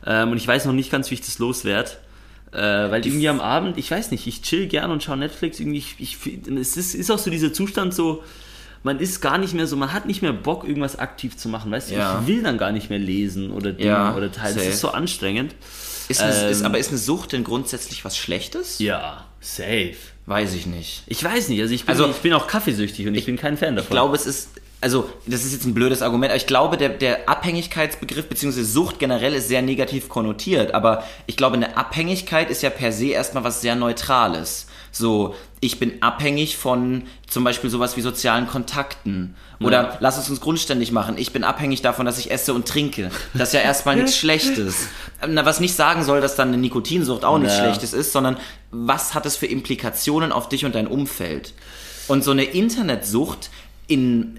[0.06, 1.90] Ähm, und ich weiß noch nicht ganz, wie ich das loswerde.
[2.52, 2.56] Äh,
[2.90, 5.60] weil irgendwie am Abend, ich weiß nicht, ich chill gern und schaue Netflix.
[5.60, 6.16] Irgendwie, ich, ich,
[6.48, 8.24] es ist, ist auch so dieser Zustand so,
[8.82, 11.70] man ist gar nicht mehr so, man hat nicht mehr Bock, irgendwas aktiv zu machen.
[11.70, 12.20] Weißt du, Ja.
[12.22, 14.56] ich will dann gar nicht mehr lesen oder Dinge Ja, oder teilen.
[14.56, 15.54] Das ist so anstrengend.
[16.08, 18.80] Ist eine, ist, Ähm, aber ist eine Sucht denn grundsätzlich was Schlechtes?
[18.80, 19.94] Ja, safe.
[20.26, 21.02] Weiß ich nicht.
[21.06, 23.56] Ich weiß nicht, also ich bin, Also- ich bin auch kaffeesüchtig und ich, bin kein
[23.56, 23.86] Fan davon.
[23.88, 24.48] Ich glaube, es ist,
[24.80, 28.62] also das ist jetzt ein blödes Argument, aber ich glaube, der, der Abhängigkeitsbegriff bzw.
[28.62, 33.08] Sucht generell ist sehr negativ konnotiert, aber ich glaube, eine Abhängigkeit ist ja per se
[33.08, 34.66] erstmal was sehr Neutrales.
[34.92, 39.36] So, ich bin abhängig von zum Beispiel sowas wie sozialen Kontakten.
[39.60, 39.96] Oder Ja.
[40.00, 41.16] lass es uns grundständig machen.
[41.18, 43.10] Ich bin abhängig davon, dass ich esse und trinke.
[43.34, 44.88] Das ist ja erstmal nichts Schlechtes.
[45.28, 47.64] Na, was nicht sagen soll, dass dann eine Nikotinsucht auch nichts Ja.
[47.64, 48.36] Schlechtes ist, sondern
[48.72, 51.52] was hat es für Implikationen auf dich und dein Umfeld?
[52.08, 53.50] Und so eine Internetsucht,
[53.90, 54.38] in,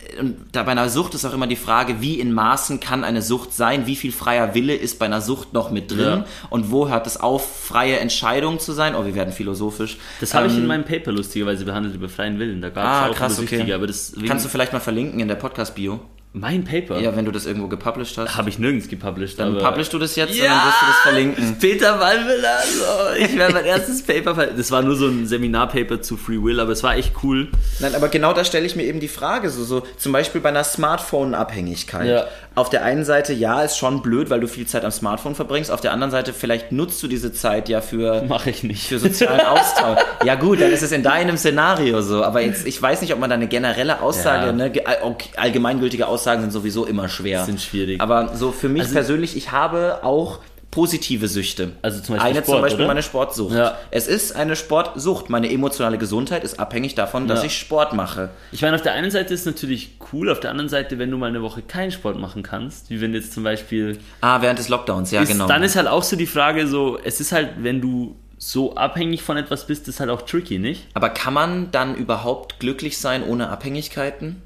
[0.52, 3.54] da bei einer Sucht ist auch immer die Frage, wie in Maßen kann eine Sucht
[3.54, 6.26] sein, wie viel freier Wille ist bei einer Sucht noch mit drin Ja.
[6.50, 8.96] und wo hört es auf, freie Entscheidung zu sein?
[8.96, 9.98] Oh, wir werden philosophisch.
[10.22, 12.62] das habe ich Ähm, in meinem Paper lustigerweise behandelt über freien Willen.
[12.62, 13.72] Da gab es Ah, auch krass, okay.
[13.74, 16.00] Aber das Kannst du vielleicht mal verlinken in der Podcast-Bio?
[16.34, 18.38] Mein Paper Ja, wenn du das irgendwo gepublished hast.
[18.38, 19.38] habe ich nirgends gepublished.
[19.38, 20.46] Dann publishst du das jetzt und Ja!
[20.46, 21.58] dann wirst du das verlinken.
[21.60, 24.48] Peter Wallmüller, so, ich werde mein erstes Paper.
[24.48, 27.50] Das war nur so ein Seminarpaper zu Free Will, aber es war echt cool.
[27.80, 30.50] Nein, aber genau da stelle ich mir eben die Frage, so, so zum Beispiel bei
[30.50, 32.08] einer Smartphone-Abhängigkeit.
[32.08, 32.26] Ja.
[32.56, 35.70] Auf der einen Seite, ja, ist schon blöd, weil du viel Zeit am Smartphone verbringst.
[35.72, 38.88] Auf der anderen Seite, vielleicht nutzt du diese Zeit ja für, Mache ich nicht.
[38.88, 40.00] für sozialen Austausch.
[40.24, 42.24] ja gut, dann ist es in deinem Szenario so.
[42.24, 44.52] Aber jetzt, ich weiß nicht, ob man da eine generelle Aussage, Ja.
[44.54, 47.46] ne, all- allgemeingültige Aussage Aussagen sind sowieso immer schwer.
[47.46, 48.00] Sind schwierig.
[48.00, 51.72] Aber so für mich Also- persönlich, ich habe auch positive Süchte.
[51.82, 52.88] Also zum Beispiel Eine Sport, zum Beispiel oder?
[52.88, 53.54] meine Sportsucht.
[53.56, 53.78] Ja.
[53.90, 55.30] Es ist eine Sportsucht.
[55.30, 57.48] Meine emotionale Gesundheit ist abhängig davon, dass Ja.
[57.48, 58.30] ich Sport mache.
[58.54, 61.12] Ich meine, auf der einen Seite ist es natürlich cool, auf der anderen Seite, wenn
[61.12, 64.60] du mal eine Woche keinen Sport machen kannst, wie wenn jetzt zum Beispiel Ah, während
[64.60, 65.48] des Lockdowns, ja ist, genau.
[65.48, 69.22] dann ist halt auch so die Frage so, es ist halt, wenn du so abhängig
[69.24, 70.88] von etwas bist, ist halt auch tricky, nicht?
[70.94, 74.42] Aber kann man dann überhaupt glücklich sein ohne Abhängigkeiten?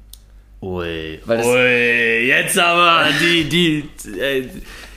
[0.60, 3.88] Ui, ui, jetzt aber die, die
[4.18, 4.48] äh,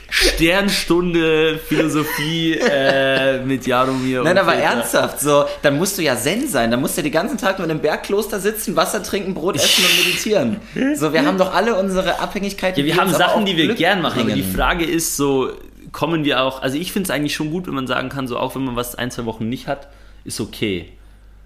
[0.09, 4.23] Sternstunde Philosophie äh, mit Jaromir.
[4.23, 4.63] Nein, aber Peter.
[4.63, 6.71] ernsthaft, so, dann musst du ja Zen sein.
[6.71, 9.83] Dann musst du den ganzen Tag nur in einem Bergkloster sitzen, Wasser trinken, Brot essen
[9.83, 10.61] und meditieren.
[10.95, 12.79] So, wir haben doch alle unsere Abhängigkeiten.
[12.79, 14.55] Ja, wir haben Sachen, die wir Glück gern machen, aber die bringen.
[14.55, 15.51] Frage ist so,
[15.91, 18.37] kommen wir auch, also ich finde es eigentlich schon gut, wenn man sagen kann, so
[18.37, 19.89] auch wenn man was ein, zwei Wochen nicht hat,
[20.23, 20.91] ist okay.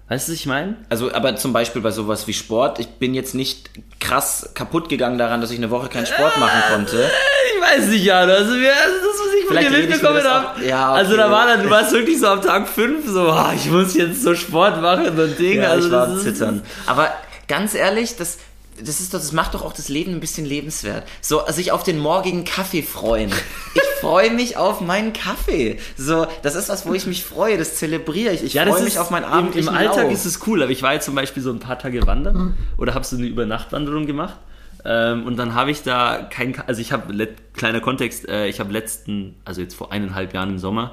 [0.08, 0.76] Weißt du, was ich meine?
[0.90, 5.16] Also, aber zum Beispiel bei sowas wie Sport, ich bin jetzt nicht krass kaputt gegangen
[5.16, 7.10] daran, dass ich eine Woche keinen Sport machen konnte.
[7.56, 10.64] Ich weiß nicht, Jan, also, also das, was ich von dir mitbekommen habe.
[10.66, 10.98] ja, okay.
[10.98, 13.94] Also da war dann, du warst wirklich so am Tag 5 so, ah, ich muss
[13.94, 15.62] jetzt so Sport machen und Ding.
[15.62, 16.62] Ja, also ich war Zittern.
[16.86, 17.10] Aber
[17.48, 18.38] ganz ehrlich, das,
[18.82, 21.04] das ist doch, das macht doch auch das Leben ein bisschen lebenswert.
[21.20, 23.30] So, sich auf den morgigen Kaffee freuen.
[23.74, 25.78] Ich freue mich auf meinen Kaffee.
[25.96, 28.42] So, das ist was, wo ich mich freue, das zelebriere ich.
[28.42, 30.12] Ich Ja, freue mich auf meinen im, abendlichen Im Alltag Lauf.
[30.12, 32.94] ist es cool, aber ich war jetzt zum Beispiel so ein paar Tage wandern oder
[32.94, 34.36] habe so eine Übernachtwanderung gemacht.
[34.84, 38.72] Ähm, und dann habe ich da kein, also ich habe, kleiner Kontext, äh, ich habe
[38.72, 40.92] letzten, also jetzt vor eineinhalb Jahren im Sommer,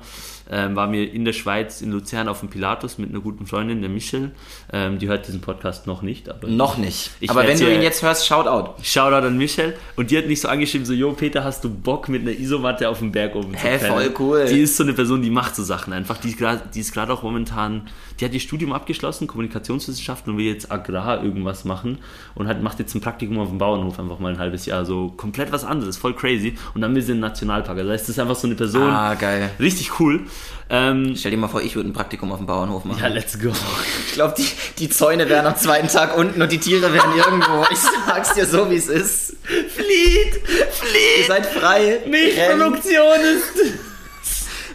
[0.51, 3.81] ähm, war mir in der Schweiz, in Luzern auf dem Pilatus mit einer guten Freundin,
[3.81, 4.31] der Michelle.
[4.71, 7.11] Ähm, die hört diesen Podcast noch nicht, aber Noch nicht.
[7.21, 8.75] Ich Aber wenn du ihn jetzt hörst, shout out.
[8.83, 9.75] Shoutout an Michelle.
[9.95, 12.89] Und die hat nicht so angeschrieben, so, jo, Peter, hast du Bock mit einer Isomatte
[12.89, 14.45] auf dem Berg oben zu Hä, voll cool.
[14.45, 16.17] Die ist so eine Person, die macht so Sachen einfach.
[16.17, 17.87] Die ist gerade auch momentan,
[18.21, 21.97] die hat ihr Studium abgeschlossen, Kommunikationswissenschaften und will jetzt Agrar irgendwas machen
[22.35, 24.85] und hat, macht jetzt ein Praktikum auf dem Bauernhof einfach mal ein halbes Jahr.
[24.85, 26.55] So komplett was anderes, voll crazy.
[26.75, 27.77] Und dann will sie in den Nationalpark.
[27.79, 29.49] Also das heißt, das ist einfach so eine Person, Ah, geil.
[29.59, 30.21] richtig cool.
[30.69, 32.99] Ähm, Stell dir mal vor, ich würde ein Praktikum auf dem Bauernhof machen.
[33.01, 33.51] ja, let's go.
[34.07, 34.45] Ich glaube, die,
[34.77, 37.65] die Zäune wären am zweiten Tag unten und die Tiere wären irgendwo.
[37.71, 39.35] Ich sag's dir so, wie es ist.
[39.43, 40.35] Flieht!
[40.47, 41.27] Ihr Flieht!
[41.27, 41.99] seid frei.
[42.03, 42.07] Rennt.
[42.07, 43.90] Milchproduktion ist...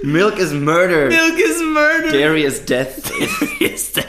[0.02, 1.08] Milk is murder.
[1.08, 2.10] Milk is murder!
[2.10, 3.10] Dairy is death.
[3.60, 4.06] ist that?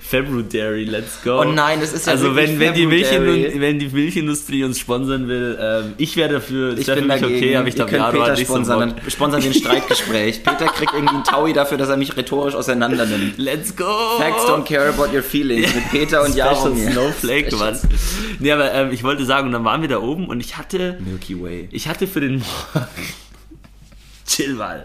[0.00, 1.40] February, let's go.
[1.40, 2.86] Oh nein, das ist ja Also wenn, wenn, die.
[2.86, 7.36] Milchindustrie, wenn die Milchindustrie uns sponsern will, ähm, ich wäre dafür, Ich bin dagegen.
[7.36, 10.42] okay, aber ich glaube, Jaro Peter nicht so sponsern, sponsern wir ein Streitgespräch.
[10.44, 13.38] Peter kriegt irgendwie einen Taui dafür, dass er mich rhetorisch auseinander nimmt.
[13.38, 14.18] Let's go!
[14.18, 16.92] Facts don't care about your feelings mit Peter und Jaromir.
[16.92, 17.60] Snowflake, Special.
[17.60, 17.82] was?
[18.38, 20.98] Nee, aber ähm, ich wollte sagen, und dann waren wir da oben und ich hatte,
[21.04, 21.68] Milky Way.
[21.72, 22.86] ich hatte für den Morgen,
[24.30, 24.84] chill mal,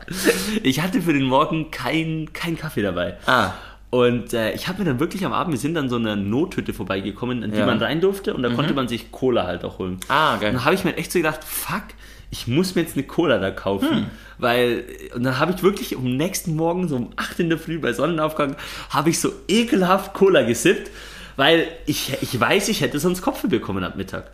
[0.63, 3.17] ich hatte für den Morgen kein, kein Kaffee dabei.
[3.25, 3.51] Ah,
[3.91, 6.73] Und äh, ich habe mir dann wirklich am Abend, wir sind dann so einer Nothütte
[6.73, 7.65] vorbeigekommen, in die Ja.
[7.65, 9.99] man rein durfte und da konnte man sich Cola halt auch holen.
[10.07, 10.49] Ah, geil.
[10.49, 11.83] Und dann habe ich mir echt so gedacht, fuck,
[12.31, 14.07] ich muss mir jetzt eine Cola da kaufen.
[14.37, 14.83] Weil,
[15.15, 17.93] und dann habe ich wirklich am nächsten Morgen, so um 8 in der Früh bei
[17.93, 18.57] Sonnenaufgang,
[18.89, 20.91] habe ich so ekelhaft Cola gesippt,
[21.37, 24.31] weil ich, ich weiß, ich hätte sonst Kopfweh bekommen ab Mittag.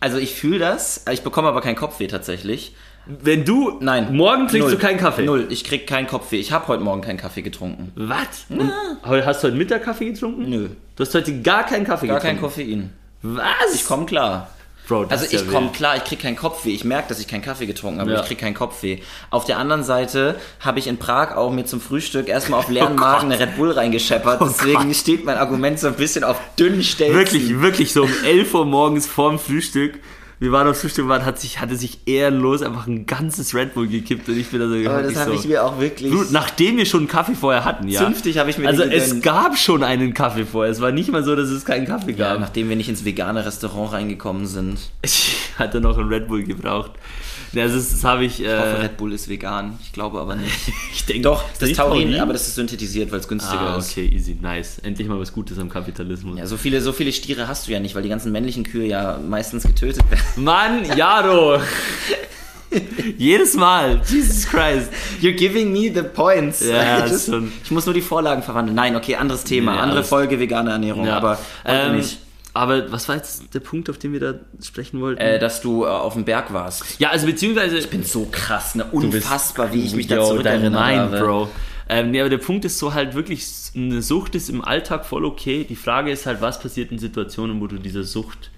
[0.00, 2.74] also ich fühle das, ich bekomme aber keinen Kopfweh tatsächlich.
[3.06, 4.16] Wenn du Nein.
[4.16, 4.76] morgen trinkst Null.
[4.76, 5.24] du keinen Kaffee.
[5.24, 6.36] Null, ich krieg keinen Kopfweh.
[6.38, 7.92] Ich habe heute Morgen keinen Kaffee getrunken.
[7.96, 8.46] Was?
[8.48, 8.70] Und
[9.26, 10.48] Hast du heute Mittag Kaffee getrunken?
[10.48, 10.68] Nö.
[10.96, 12.56] Du hast heute gar keinen Kaffee Gar kein getrunken.
[12.62, 12.92] Koffein.
[13.22, 13.74] Was?
[13.74, 14.48] Ich komme klar.
[14.86, 15.76] Bro, das Also ist ja ich komme wild.
[15.76, 16.70] klar, ich krieg keinen Kopfweh.
[16.70, 18.20] Ich merke, dass ich keinen Kaffee getrunken habe, Ja.
[18.20, 18.98] ich krieg keinen Kopfweh.
[19.30, 22.92] Auf der anderen Seite habe ich in Prag auch mir zum Frühstück erstmal auf leeren
[22.96, 24.40] Oh Magen eine Red Bull reingescheppert.
[24.42, 27.16] Deswegen steht mein Argument so ein bisschen auf dünnen Stelzen.
[27.16, 30.00] Wirklich, wirklich so um 11 Uhr morgens vorm Frühstück.
[30.44, 33.88] Wir waren auf Frühstück, waren, hat sich, hatte sich ehrenlos einfach ein ganzes Red Bull
[33.88, 36.10] gekippt und ich bin da so, Aber das habe so ich mir auch wirklich...
[36.10, 38.00] Blut, nachdem wir schon einen Kaffee vorher hatten, ja.
[38.00, 40.70] Zünftig habe ich mir Also es gab schon einen Kaffee vorher.
[40.70, 42.40] Es war nicht mal so, dass es keinen Kaffee ja, gab.
[42.40, 44.78] nachdem wir nicht ins vegane Restaurant reingekommen sind.
[45.02, 46.90] Ich hatte noch einen Red Bull gebraucht.
[47.56, 48.40] Also das, das habe ich.
[48.40, 49.78] Ich hoffe, Äh, Red Bull ist vegan.
[49.82, 50.54] Ich glaube aber nicht.
[50.92, 53.76] ich denke Doch, Ist das nicht Taurin, aber das ist synthetisiert, weil es günstiger Ah,
[53.78, 53.90] ist.
[53.92, 54.78] okay, easy, nice.
[54.80, 56.38] Endlich mal was Gutes am Kapitalismus.
[56.38, 58.86] Ja, so viele, so viele Stiere hast du ja nicht, weil die ganzen männlichen Kühe
[58.86, 60.22] ja meistens getötet werden.
[60.44, 61.58] Mann, Jaro!
[63.18, 64.90] Jedes Mal, Jesus Christ.
[65.20, 66.60] You're giving me the points.
[66.66, 67.06] Ja,
[67.64, 68.74] ich muss nur die Vorlagen verwandeln.
[68.74, 69.74] Nein, okay, anderes Thema.
[69.74, 71.16] Nee, Andere Folge vegane Ernährung, Ja.
[71.18, 72.18] aber ähm, nicht.
[72.54, 75.20] Aber was war jetzt der Punkt, auf den wir da sprechen wollten?
[75.20, 76.98] Äh, dass du äh, auf dem Berg warst.
[77.00, 77.76] ja, also beziehungsweise.
[77.78, 78.84] Ich bin so krass, ne?
[78.92, 80.70] Unfassbar, wie ich mich da Yo, zurückerinnere.
[80.72, 81.48] dein Mind, Bro.
[81.88, 85.24] Ähm, nee, aber der Punkt ist so halt wirklich, eine Sucht ist im Alltag voll
[85.26, 85.66] okay.
[85.68, 88.50] Die Frage ist halt, was passiert in Situationen, wo du dieser Sucht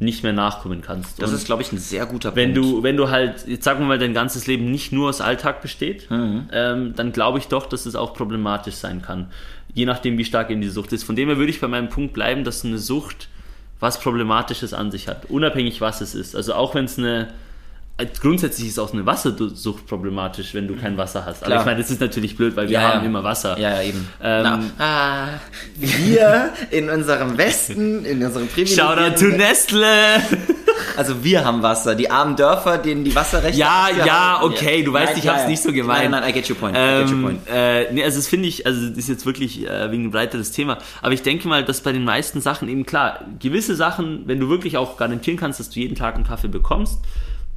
[0.00, 1.22] nicht mehr nachkommen kannst.
[1.22, 2.68] Das Und ist, glaube ich, ein sehr guter wenn Punkt.
[2.70, 5.62] du, wenn du halt, jetzt sagen wir mal, dein ganzes Leben nicht nur aus Alltag
[5.62, 6.48] besteht, Mhm.
[6.52, 9.30] ähm, dann glaube ich doch, dass es auch problematisch sein kann.
[9.74, 11.04] Je nachdem, wie stark in die Sucht ist.
[11.04, 13.28] Von dem her würde ich bei meinem Punkt bleiben, dass eine Sucht
[13.82, 16.36] was Problematisches an sich hat, unabhängig was es ist.
[16.36, 17.28] Also auch wenn es eine
[18.20, 21.42] grundsätzlich ist auch eine Wassersucht problematisch, wenn du kein Wasser hast.
[21.42, 21.52] Klar.
[21.52, 23.06] Aber ich meine, das ist natürlich blöd, weil wir Ja, haben ja.
[23.06, 23.58] immer Wasser.
[23.58, 24.08] Ja, ja, eben.
[24.22, 25.28] Ähm, ah,
[25.76, 29.36] wir in unserem Westen, in unserem Shoutout to privilegierten...
[29.36, 29.86] Nestle!
[30.96, 31.94] Also wir haben Wasser.
[31.94, 33.58] Die armen Dörfer, denen die Wasserrechte...
[33.58, 35.48] Ja, ja, okay, du weißt, Nein, ich ja, hab's ja.
[35.48, 36.10] nicht so gemeint.
[36.10, 36.76] Nein, nein, I get your point.
[36.76, 37.40] I get your Ähm, point.
[37.50, 40.52] äh, nee, also das finde ich, also das ist jetzt wirklich äh, wegen ein breiteres
[40.52, 40.78] Thema.
[41.00, 44.48] Aber ich denke mal, dass bei den meisten Sachen eben klar, gewisse Sachen, wenn du
[44.48, 47.00] wirklich auch garantieren kannst, dass du jeden Tag einen Kaffee bekommst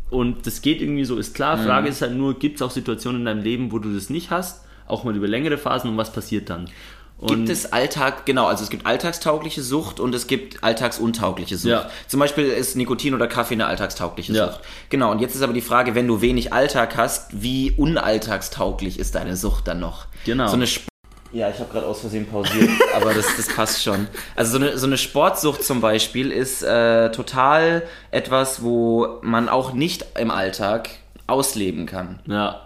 [0.09, 1.57] und das geht irgendwie so, ist klar.
[1.57, 1.63] Mhm.
[1.63, 4.29] Frage ist halt nur, gibt es auch Situationen in deinem Leben, wo du das nicht
[4.31, 6.69] hast, auch mal über längere Phasen und was passiert dann?
[7.17, 11.71] Und Gibt es Alltag, genau, also es gibt alltagstaugliche Sucht und es gibt alltagsuntaugliche Sucht.
[11.71, 11.89] Ja.
[12.07, 14.47] Zum Beispiel ist Nikotin oder Kaffee eine alltagstaugliche Ja.
[14.47, 14.59] Sucht.
[14.89, 19.15] Genau, und jetzt ist aber die Frage, wenn du wenig Alltag hast, wie unalltagstauglich ist
[19.15, 20.07] deine Sucht dann noch?
[20.25, 20.47] Genau.
[20.47, 20.87] So eine Sp
[21.31, 24.07] ja, ich habe gerade aus Versehen pausiert, aber das, das passt schon.
[24.37, 29.73] Also so eine, so eine Sportsucht zum Beispiel ist äh, total etwas, wo man auch
[29.73, 30.89] nicht im Alltag
[31.27, 32.19] ausleben kann.
[32.27, 32.61] ja.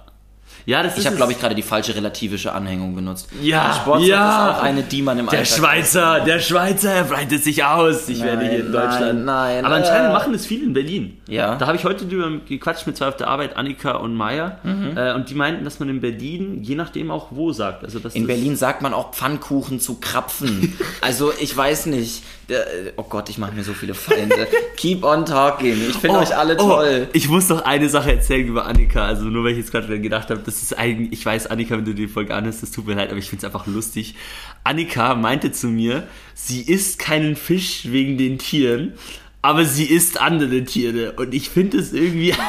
[0.66, 3.28] Ja, das Ich habe, glaube ich, gerade die falsche relativische Anhängung benutzt.
[3.42, 4.50] Ja, Sportsucht ja.
[4.52, 8.08] ist auch eine, die man im Der Alltag Schweizer, der Schweizer, er breitet sich aus.
[8.10, 9.26] Ich werde hier in Nein, Deutschland.
[9.26, 10.14] nein, nein, Aber anscheinend äh.
[10.14, 11.18] machen es viele in Berlin.
[11.28, 11.56] Ja.
[11.56, 14.58] Da habe ich heute drüber gequatscht mit zwei auf der Arbeit, Annika und Maya.
[14.64, 14.98] Mhm.
[14.98, 17.84] Äh, und die meinten, dass man in Berlin, je nachdem auch wo sagt.
[17.84, 20.78] Also, dass In Berlin sagt man auch Pfannkuchen zu krapfen.
[21.02, 22.24] Also ich weiß nicht.
[22.50, 22.66] Der-
[22.98, 24.48] Oh Gott, ich mache mir so viele Feinde.
[24.76, 25.78] Keep on talking.
[25.90, 27.06] Ich finde euch alle toll.
[27.08, 29.06] Oh, ich muss noch eine Sache erzählen über Annika.
[29.06, 31.86] Also nur weil ich jetzt gerade gedacht habe, das ist eigentlich, ich weiß, Annika, wenn
[31.86, 34.16] du die Folge anhörst, das tut mir leid, aber ich finde es einfach lustig.
[34.64, 38.94] Annika meinte zu mir, sie isst keinen Fisch wegen den Tieren,
[39.42, 41.14] aber sie isst andere Tiere.
[41.14, 42.34] Und ich finde es irgendwie.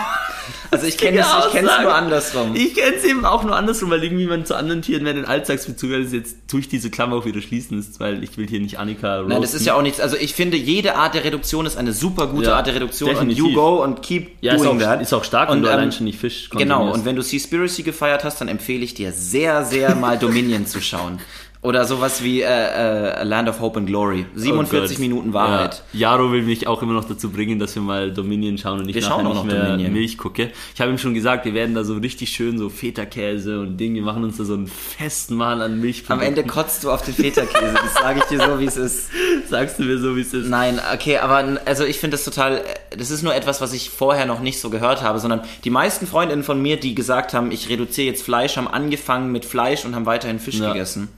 [0.72, 2.54] Also ich kenne es ich kenn's nur andersrum.
[2.54, 5.24] Ich kenne es eben auch nur andersrum, weil irgendwie man zu anderen Tieren mehr den
[5.24, 6.12] Alltagsbezug hat.
[6.12, 9.16] Jetzt tue ich diese Klammer auch wieder schließen, ist, weil ich will hier nicht Annika
[9.16, 9.28] roasten.
[9.30, 10.00] Nein, das ist ja auch nichts.
[10.00, 13.10] Also ich finde, jede Art der Reduktion ist eine super gute Ja, Art der Reduktion
[13.10, 13.44] definitiv.
[13.44, 15.02] und you go und keep ja, ist doing auch, that.
[15.02, 17.22] ist auch stark, wenn Und, du ähm, allein schon nicht Fisch Genau, und wenn du
[17.22, 21.18] Seaspiracy gefeiert hast, dann empfehle ich dir sehr, sehr mal Dominion zu schauen.
[21.62, 24.24] Oder sowas wie äh, äh, Land of Hope and Glory.
[24.34, 25.00] 47 Oh.
[25.02, 25.82] Minuten Wahrheit.
[25.92, 26.12] Ja.
[26.12, 28.94] Jaro will mich auch immer noch dazu bringen, dass wir mal Dominion schauen und ich
[28.94, 29.92] Wir nachher schauen auch nicht noch mehr Dominion.
[29.92, 30.52] Milch gucke.
[30.74, 33.96] Ich habe ihm schon gesagt, wir werden da so richtig schön so Feta-Käse und Dinge,
[33.96, 36.04] wir machen uns da so einen festen Mal an Milch.
[36.08, 37.74] Am Ende kotzt du auf den Feta-Käse.
[37.74, 39.10] Das sage ich dir so, wie es ist.
[39.50, 40.48] sagst du mir so, wie es ist.
[40.48, 42.62] Nein, okay, aber also ich finde das total,
[42.96, 46.06] das ist nur etwas, was ich vorher noch nicht so gehört habe, sondern die meisten
[46.06, 49.94] Freundinnen von mir, die gesagt haben, ich reduziere jetzt Fleisch, haben angefangen mit Fleisch und
[49.94, 50.72] haben weiterhin Fisch Ja.
[50.72, 51.08] gegessen.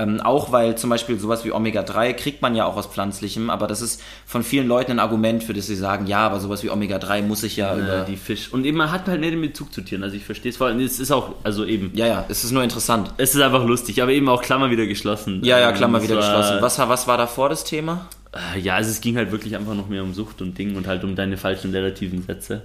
[0.00, 3.66] Ähm, auch weil zum Beispiel sowas wie Omega-3 kriegt man ja auch aus Pflanzlichem, aber
[3.66, 6.70] das ist von vielen Leuten ein Argument, für das sie sagen, ja, aber sowas wie
[6.70, 8.04] Omega-3 muss ich ja, Ja, über...
[8.08, 8.50] die Fisch.
[8.52, 10.02] Und eben, man hat halt nicht den Bezug zu Tieren.
[10.02, 10.80] Also ich verstehe es vor allem.
[10.80, 13.12] Es ist auch, also eben, Ja, ja, es ist nur interessant.
[13.18, 15.40] es ist einfach lustig, aber eben auch Klammer wieder geschlossen.
[15.44, 16.56] Ja, ja, Ähm, Klammer das wieder geschlossen.
[16.60, 18.06] Was, was war davor das Thema?
[18.32, 20.86] Äh, Ja, also es ging halt wirklich einfach noch mehr um Sucht und Ding und
[20.86, 22.62] halt um deine falschen relativen Sätze.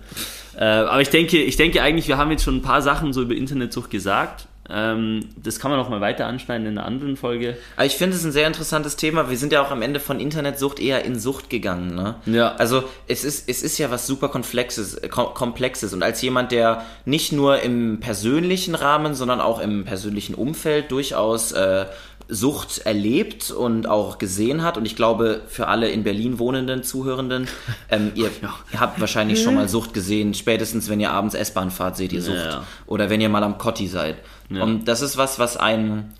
[0.57, 3.21] Äh, aber ich denke, ich denke eigentlich, wir haben jetzt schon ein paar Sachen so
[3.21, 4.47] über Internetsucht gesagt.
[4.69, 7.57] Ähm, das kann man noch mal weiter anschneiden in einer anderen Folge.
[7.75, 9.29] Aber ich finde es ein sehr interessantes Thema.
[9.29, 12.15] Wir sind ja auch am Ende von Internetsucht eher in Sucht gegangen, ne?
[12.25, 12.55] Ja.
[12.55, 15.93] Also es ist, es ist ja was super Komplexes, äh, kom Komplexes.
[15.93, 21.51] Und als jemand, der nicht nur im persönlichen Rahmen, sondern auch im persönlichen Umfeld durchaus
[21.51, 21.85] äh,
[22.27, 24.77] Sucht erlebt und auch gesehen hat.
[24.77, 27.47] Und ich glaube, für alle in Berlin wohnenden Zuhörenden,
[27.89, 28.31] ähm, ihr,
[28.71, 30.33] ihr habt wahrscheinlich schon mal Sucht gesehen.
[30.33, 32.37] Spätestens, wenn ihr abends S-Bahn fahrt, seht ihr Sucht.
[32.37, 32.63] Ja.
[32.87, 34.17] Oder wenn ihr mal am Kotti seid.
[34.49, 36.13] Und das ist was, was einen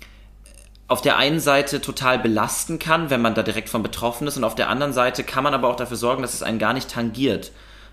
[0.88, 4.44] auf der einen Seite total belasten kann, wenn man da direkt von betroffen ist, und
[4.44, 6.90] auf der anderen Seite kann man aber auch dafür sorgen, dass es einen gar nicht
[6.90, 7.50] tangiert.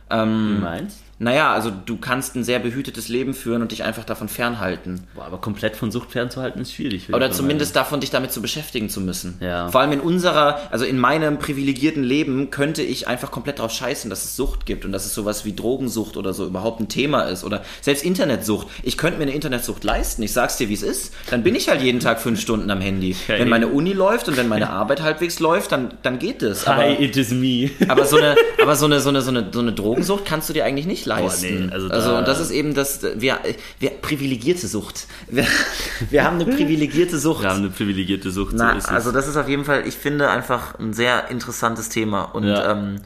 [0.10, 1.03] Du meinst?
[1.24, 5.08] Naja, also du kannst ein sehr behütetes Leben führen und dich einfach davon fernhalten.
[5.16, 7.14] Boah, aber komplett von Sucht fernzuhalten ist schwierig.
[7.14, 9.38] Oder zumindest davon, dich damit zu beschäftigen zu müssen.
[9.40, 9.70] Ja.
[9.70, 14.10] Vor allem in unserer, also in meinem privilegierten Leben könnte ich einfach komplett drauf scheißen,
[14.10, 17.22] dass es Sucht gibt und dass es sowas wie Drogensucht oder so überhaupt ein Thema
[17.24, 17.46] ist.
[17.46, 18.68] Oder selbst Internetsucht.
[18.84, 20.24] Ich könnte mir eine Internetsucht leisten.
[20.24, 21.14] Ich sag's dir, wie es ist.
[21.30, 23.16] Dann bin ich halt jeden Tag fünf Stunden am Handy.
[23.30, 26.68] Ja, wenn meine Uni läuft und wenn meine Arbeit halbwegs läuft, dann, dann geht es.
[26.68, 27.70] Aber, Hi, it is me.
[27.88, 30.54] aber so eine, aber so eine, so eine, so eine, so eine Drogensucht kannst du
[30.54, 31.12] dir eigentlich nicht leisten.
[31.17, 33.39] Nee, also also, und das ist eben das, wir,
[33.80, 35.08] wir privilegierte Sucht.
[35.28, 35.45] Wir,
[36.10, 37.43] wir haben eine privilegierte Sucht.
[37.43, 38.54] Wir haben eine privilegierte Sucht.
[38.56, 42.23] Na, so also das ist auf jeden Fall, ich finde einfach ein sehr interessantes Thema
[42.23, 42.71] und Ja.
[42.71, 43.02] ähm,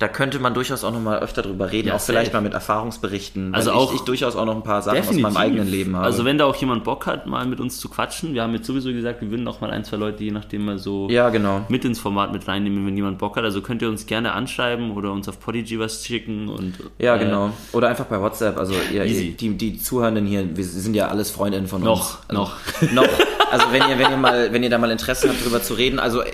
[0.00, 2.36] da könnte man durchaus auch noch mal öfter drüber reden, Ja, auch vielleicht safe.
[2.38, 5.24] mal mit Erfahrungsberichten, Also ich, auch- ich durchaus auch noch ein paar Sachen Definitiv.
[5.26, 6.04] aus meinem eigenen Leben habe.
[6.04, 8.34] Also wenn da auch jemand Bock hat, mal mit uns zu quatschen.
[8.34, 10.78] Wir haben jetzt sowieso gesagt, wir würden auch mal ein, zwei Leute, je nachdem mal
[10.78, 11.62] so ja, genau.
[11.68, 13.44] mit ins Format mit reinnehmen, wenn jemand Bock hat.
[13.44, 17.20] Also könnt ihr uns gerne anschreiben oder uns auf Podigy was schicken und Ja, äh,
[17.20, 17.50] genau.
[17.72, 18.58] Oder einfach bei WhatsApp.
[18.58, 22.40] Also ihr, die, die Zuhörenden hier, wir sind ja alles Freundinnen von Noch, uns.
[22.40, 23.08] Also, noch.
[23.50, 26.00] Also wenn ihr, wenn ihr mal, wenn ihr da mal Interesse habt, drüber zu reden,
[26.00, 26.24] also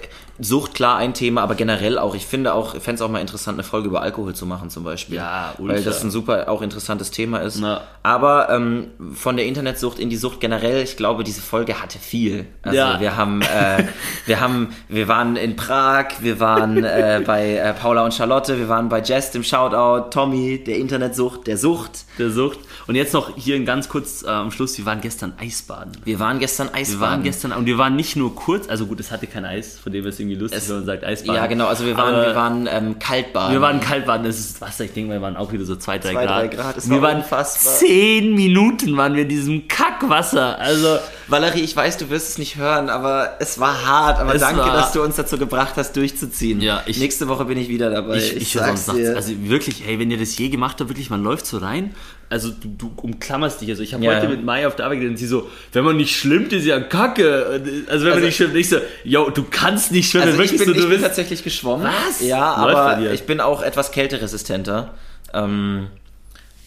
[0.41, 2.15] Sucht klar ein Thema, aber generell auch.
[2.15, 4.85] Ich finde auch, fände es auch mal interessant, eine Folge über Alkohol zu machen zum
[4.85, 5.17] Beispiel.
[5.17, 5.77] Ja, ultra.
[5.77, 7.59] Weil das ein super auch interessantes Thema ist.
[7.61, 7.83] Na.
[8.03, 12.47] Aber ähm, von der Internetsucht in die Sucht generell, ich glaube, diese Folge hatte viel.
[12.63, 13.01] Also Ja.
[13.01, 13.85] wir haben, äh,
[14.27, 18.69] wir haben, wir waren in Prag, wir waren äh, bei äh, Paula und Charlotte, wir
[18.69, 22.05] waren bei Jess im Shoutout, Tommy, der Internetsucht, der Sucht.
[22.21, 22.59] Der Sucht.
[22.87, 25.93] Und jetzt noch hier ganz kurz äh, am Schluss, wir waren gestern Eisbaden.
[26.05, 26.91] Wir waren gestern Eisbaden.
[26.91, 29.79] Wir waren gestern, und wir waren nicht nur kurz, also gut, es hatte kein Eis,
[29.83, 31.35] von dem es irgendwie lustig, Es- wenn man sagt Eisbaden.
[31.35, 33.53] Ja, genau, also wir waren, Aber wir waren ähm, Kaltbaden.
[33.55, 36.13] Wir waren Kaltbaden, das ist Wasser, ich denke wir waren auch wieder so 2, 3
[36.13, 36.29] Zwei, Grad.
[36.43, 37.75] drei Grad, es wir war waren unfassbar.
[37.75, 40.59] 10 Minuten waren wir in diesem Kackwasser.
[40.59, 40.99] Also,
[41.29, 44.19] Valerie, ich weiß, du wirst es nicht hören, aber es war hart.
[44.19, 46.61] Aber Es danke, dass du uns dazu gebracht hast, durchzuziehen.
[46.61, 48.19] Ja, ich- Nächste Woche bin ich wieder dabei.
[48.19, 49.17] ich, ich, sag's sonst dir.
[49.17, 51.95] also wirklich, hey, wenn ihr das je gemacht habt, wirklich, man läuft so rein,
[52.29, 53.71] also du, du umklammerst dich.
[53.71, 54.31] Also ich habe Ja, heute ja.
[54.31, 56.79] mit Mai auf der Arbeit geredet und sie so, wenn man nicht schwimmt, ist ja
[56.81, 57.45] Kacke.
[57.47, 60.51] Also wenn Also- man nicht schwimmt, ich so, yo, du kannst nicht schwimmen, also ich
[60.51, 61.87] bin, so, ich du bin bist tatsächlich geschwommen.
[61.87, 62.21] Was?
[62.21, 64.95] Ja, Läuft aber ich bin auch etwas kälteresistenter.
[65.35, 65.89] Ähm,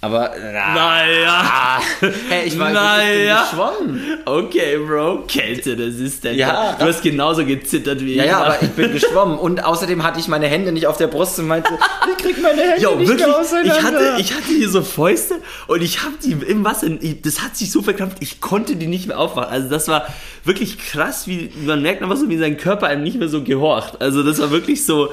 [0.04, 1.80] aber Naja.
[2.30, 3.44] hey, ich war Naja.
[3.50, 4.02] geschwommen.
[4.26, 5.24] Okay, Bro.
[5.28, 6.34] Kälte, das ist der.
[6.34, 6.76] Ja.
[6.78, 8.30] du hast genauso gezittert wie Ja, ich.
[8.30, 11.40] ja, aber ich bin geschwommen und außerdem hatte ich meine Hände nicht auf der Brust
[11.40, 11.70] und meinte,
[12.18, 13.42] ich krieg meine Hände Jo, nicht wirklich, mehr ich
[13.72, 13.84] auseinander.
[13.84, 15.36] hatte, ich hatte hier so Fäuste
[15.68, 18.88] und ich habe die im Wasser, ich, das hat sich so verkrampft, ich konnte die
[18.88, 19.52] nicht mehr aufmachen.
[19.52, 20.08] Also das war
[20.44, 24.02] wirklich krass, wie man merkt einfach so, wie sein Körper einem nicht mehr so gehorcht.
[24.02, 25.10] Also das war wirklich so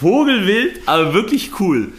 [0.00, 1.92] vogelwild, aber wirklich cool.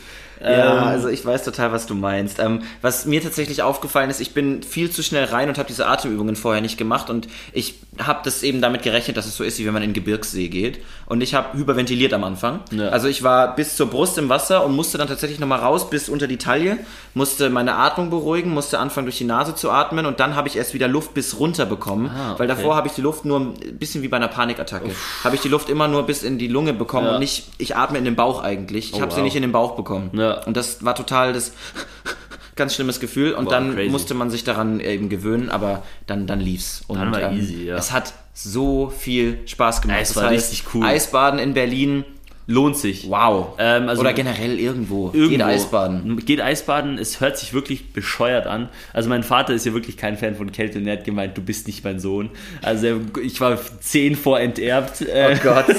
[0.44, 2.40] Ja, Ähm, also ich weiß total, was du meinst.
[2.40, 5.88] Ähm, was mir tatsächlich aufgefallen ist, ich bin viel zu schnell rein und habe diese
[5.88, 9.60] Atemübungen vorher nicht gemacht und ich habe das eben damit gerechnet, dass es so ist,
[9.60, 10.80] wie wenn man in den Gebirgssee geht.
[11.06, 12.62] Und ich habe hyperventiliert am Anfang.
[12.72, 12.90] Ja.
[12.90, 16.10] Also ich war bis zur Brust im Wasser und musste dann tatsächlich nochmal raus bis
[16.10, 16.80] unter die Taille,
[17.14, 20.56] musste meine Atmung beruhigen, musste anfangen durch die Nase zu atmen und dann habe ich
[20.58, 22.40] erst wieder Luft bis runter bekommen, Ah, okay.
[22.40, 24.90] weil davor habe ich die Luft nur ein bisschen wie bei einer Panikattacke.
[25.24, 27.14] Habe ich die Luft immer nur bis in die Lunge bekommen Ja.
[27.14, 28.90] und nicht, ich atme in den Bauch eigentlich.
[28.92, 29.24] Ich Oh, habe sie wow.
[29.24, 30.10] nicht in den Bauch bekommen.
[30.14, 30.33] Ja.
[30.46, 31.54] Und das war total das
[32.56, 33.90] ganz schlimmes Gefühl und Wow, dann crazy.
[33.90, 36.84] musste man sich daran eben gewöhnen, aber dann, dann lief's.
[36.88, 37.76] Und, ähm, Dann war easy, ja.
[37.78, 40.00] Es hat so viel Spaß gemacht.
[40.02, 40.86] Es war richtig cool.
[40.86, 42.04] Eisbaden in Berlin,
[42.46, 43.10] lohnt sich.
[43.10, 43.54] wow.
[43.58, 45.08] Ähm, also- Oder generell irgendwo.
[45.14, 45.30] Irgendwo.
[45.30, 46.18] Geht Eisbaden.
[46.26, 48.70] Geht Eisbaden, es hört sich wirklich bescheuert an.
[48.92, 51.42] Also mein Vater ist ja wirklich kein Fan von Kälte und er hat gemeint, du
[51.42, 52.30] bist nicht mein Sohn.
[52.62, 55.02] Also ich war zehn vor enterbt.
[55.02, 55.66] Äh, Oh Gott.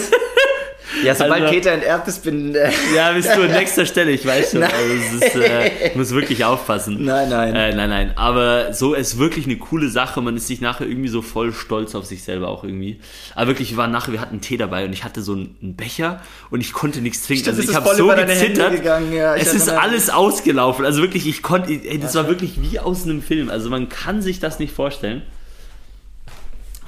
[1.05, 4.24] Ja, sobald Also- Peter enterbt ist, bin äh, Ja, bist du an nächster Stelle, ich
[4.26, 4.62] weiß schon.
[4.62, 4.74] Also
[5.16, 7.05] es ist, äh, muss wirklich aufpassen.
[7.05, 7.55] Nein, nein.
[7.55, 8.12] Äh, nein, nein.
[8.16, 10.20] Aber so ist wirklich eine coole Sache.
[10.20, 13.00] Man ist sich nachher irgendwie so voll stolz auf sich selber auch irgendwie.
[13.34, 15.74] Aber wirklich, wir waren nachher, wir hatten einen Tee dabei und ich hatte so einen
[15.76, 17.42] Becher und ich konnte nichts trinken.
[17.44, 18.72] Stimmt, also ich ist habe so über deine Hände gezittert.
[18.72, 19.78] gegangen, ja, ich es ist mich.
[19.78, 20.84] alles ausgelaufen.
[20.84, 23.50] Also wirklich, ich konnte, ey, das war wirklich wie aus einem Film.
[23.50, 25.22] Also man kann sich das nicht vorstellen.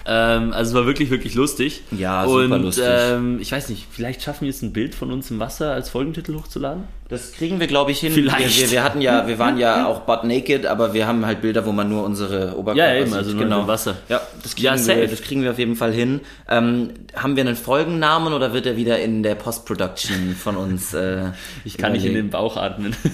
[0.09, 1.83] Ähm, also es war wirklich, wirklich lustig.
[1.91, 2.85] Ja, super und, lustig.
[2.87, 5.89] Ähm, ich weiß nicht, vielleicht schaffen wir jetzt ein Bild von uns im Wasser als
[5.91, 6.85] Folgentitel hochzuladen?
[7.09, 8.13] Das kriegen wir, glaube ich, hin.
[8.13, 8.61] Vielleicht.
[8.61, 11.67] Wir, wir, hatten ja, wir waren ja auch butt naked, aber wir haben halt Bilder,
[11.67, 13.17] wo man nur unsere Oberkörper Ja, eben, sieht.
[13.19, 13.97] also nur im Wasser.
[14.09, 16.21] Ja, das kriegen, Ja, wir, das kriegen wir auf jeden Fall hin.
[16.49, 20.95] Ähm, haben wir einen Folgennamen oder wird er wieder in der Post-Production von uns?
[20.95, 21.31] Äh,
[21.65, 22.95] Ich kann nicht in den Bauch atmen.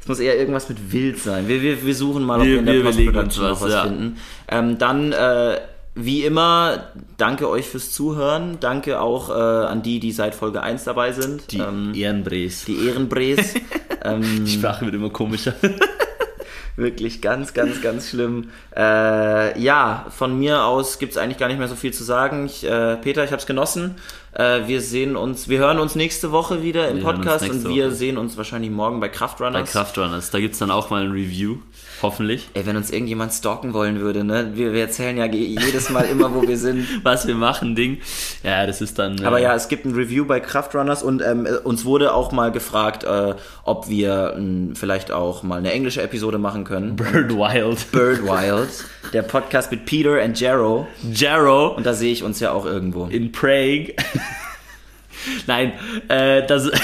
[0.00, 1.48] Es muss eher irgendwas mit wild sein.
[1.48, 3.82] Wir, wir, wir suchen mal, ob Wir- wir in der Post-Production noch was, was ja.
[3.84, 4.16] finden.
[4.48, 5.56] Ähm, dann, äh,
[5.94, 8.58] wie immer, danke euch fürs Zuhören.
[8.58, 11.52] Danke auch äh, an die, die seit Folge 1 dabei sind.
[11.52, 12.64] Die ähm, Ehrenbres.
[12.64, 13.54] die Ehrenbres.
[14.04, 15.54] ähm, Die Sprache wird immer komischer.
[16.76, 18.50] Wirklich ganz, ganz, ganz schlimm.
[18.76, 22.46] Äh, ja, von mir aus gibt's eigentlich gar nicht mehr so viel zu sagen.
[22.46, 23.94] Ich, äh, Peter, ich habe es genossen.
[24.34, 27.86] Äh, wir sehen uns, wir hören uns nächste Woche wieder im Wir Podcast und wir
[27.86, 27.94] Woche.
[27.94, 29.62] sehen uns wahrscheinlich morgen bei Kraftrunners.
[29.72, 30.30] Bei Kraftrunners.
[30.30, 31.56] Da gibt es dann auch mal ein Review.
[32.02, 32.48] Hoffentlich.
[32.54, 34.50] Ey, wenn uns irgendjemand stalken wollen würde, ne?
[34.54, 36.86] Wir, wir erzählen ja je- jedes Mal immer, wo wir sind.
[37.04, 37.98] Was wir machen, Ding.
[38.42, 39.24] Ja, das ist dann.
[39.24, 42.50] Aber äh, ja, es gibt ein Review bei Kraftrunners und ähm, uns wurde auch mal
[42.50, 46.96] gefragt, äh, ob wir ähm, vielleicht auch mal eine englische Episode machen können.
[46.96, 47.90] Bird Wild.
[47.92, 48.68] Bird Wild,
[49.12, 50.86] der Podcast mit Peter und Jarrow.
[51.12, 53.06] Jarrow Und da sehe ich uns ja auch irgendwo.
[53.06, 53.94] in Prague.
[55.46, 55.72] Nein,
[56.08, 56.70] äh, das.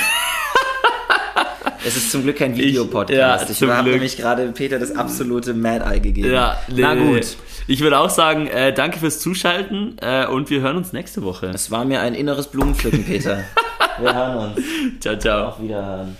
[1.82, 3.48] Es ist zum Glück kein Videopodcast.
[3.48, 6.30] ja, Ich, habe nämlich gerade Peter das absolute Mad Eye gegeben.
[6.30, 7.38] Ja, nee, Na gut.
[7.66, 11.46] Ich würde auch sagen, äh, danke fürs Zuschalten äh, und wir hören uns nächste Woche.
[11.54, 13.44] Es war mir ein inneres Blumenpflücken, Peter.
[13.98, 15.00] Wir hören uns.
[15.00, 15.48] Ciao, ciao.
[15.48, 16.16] Auf Wiederhören.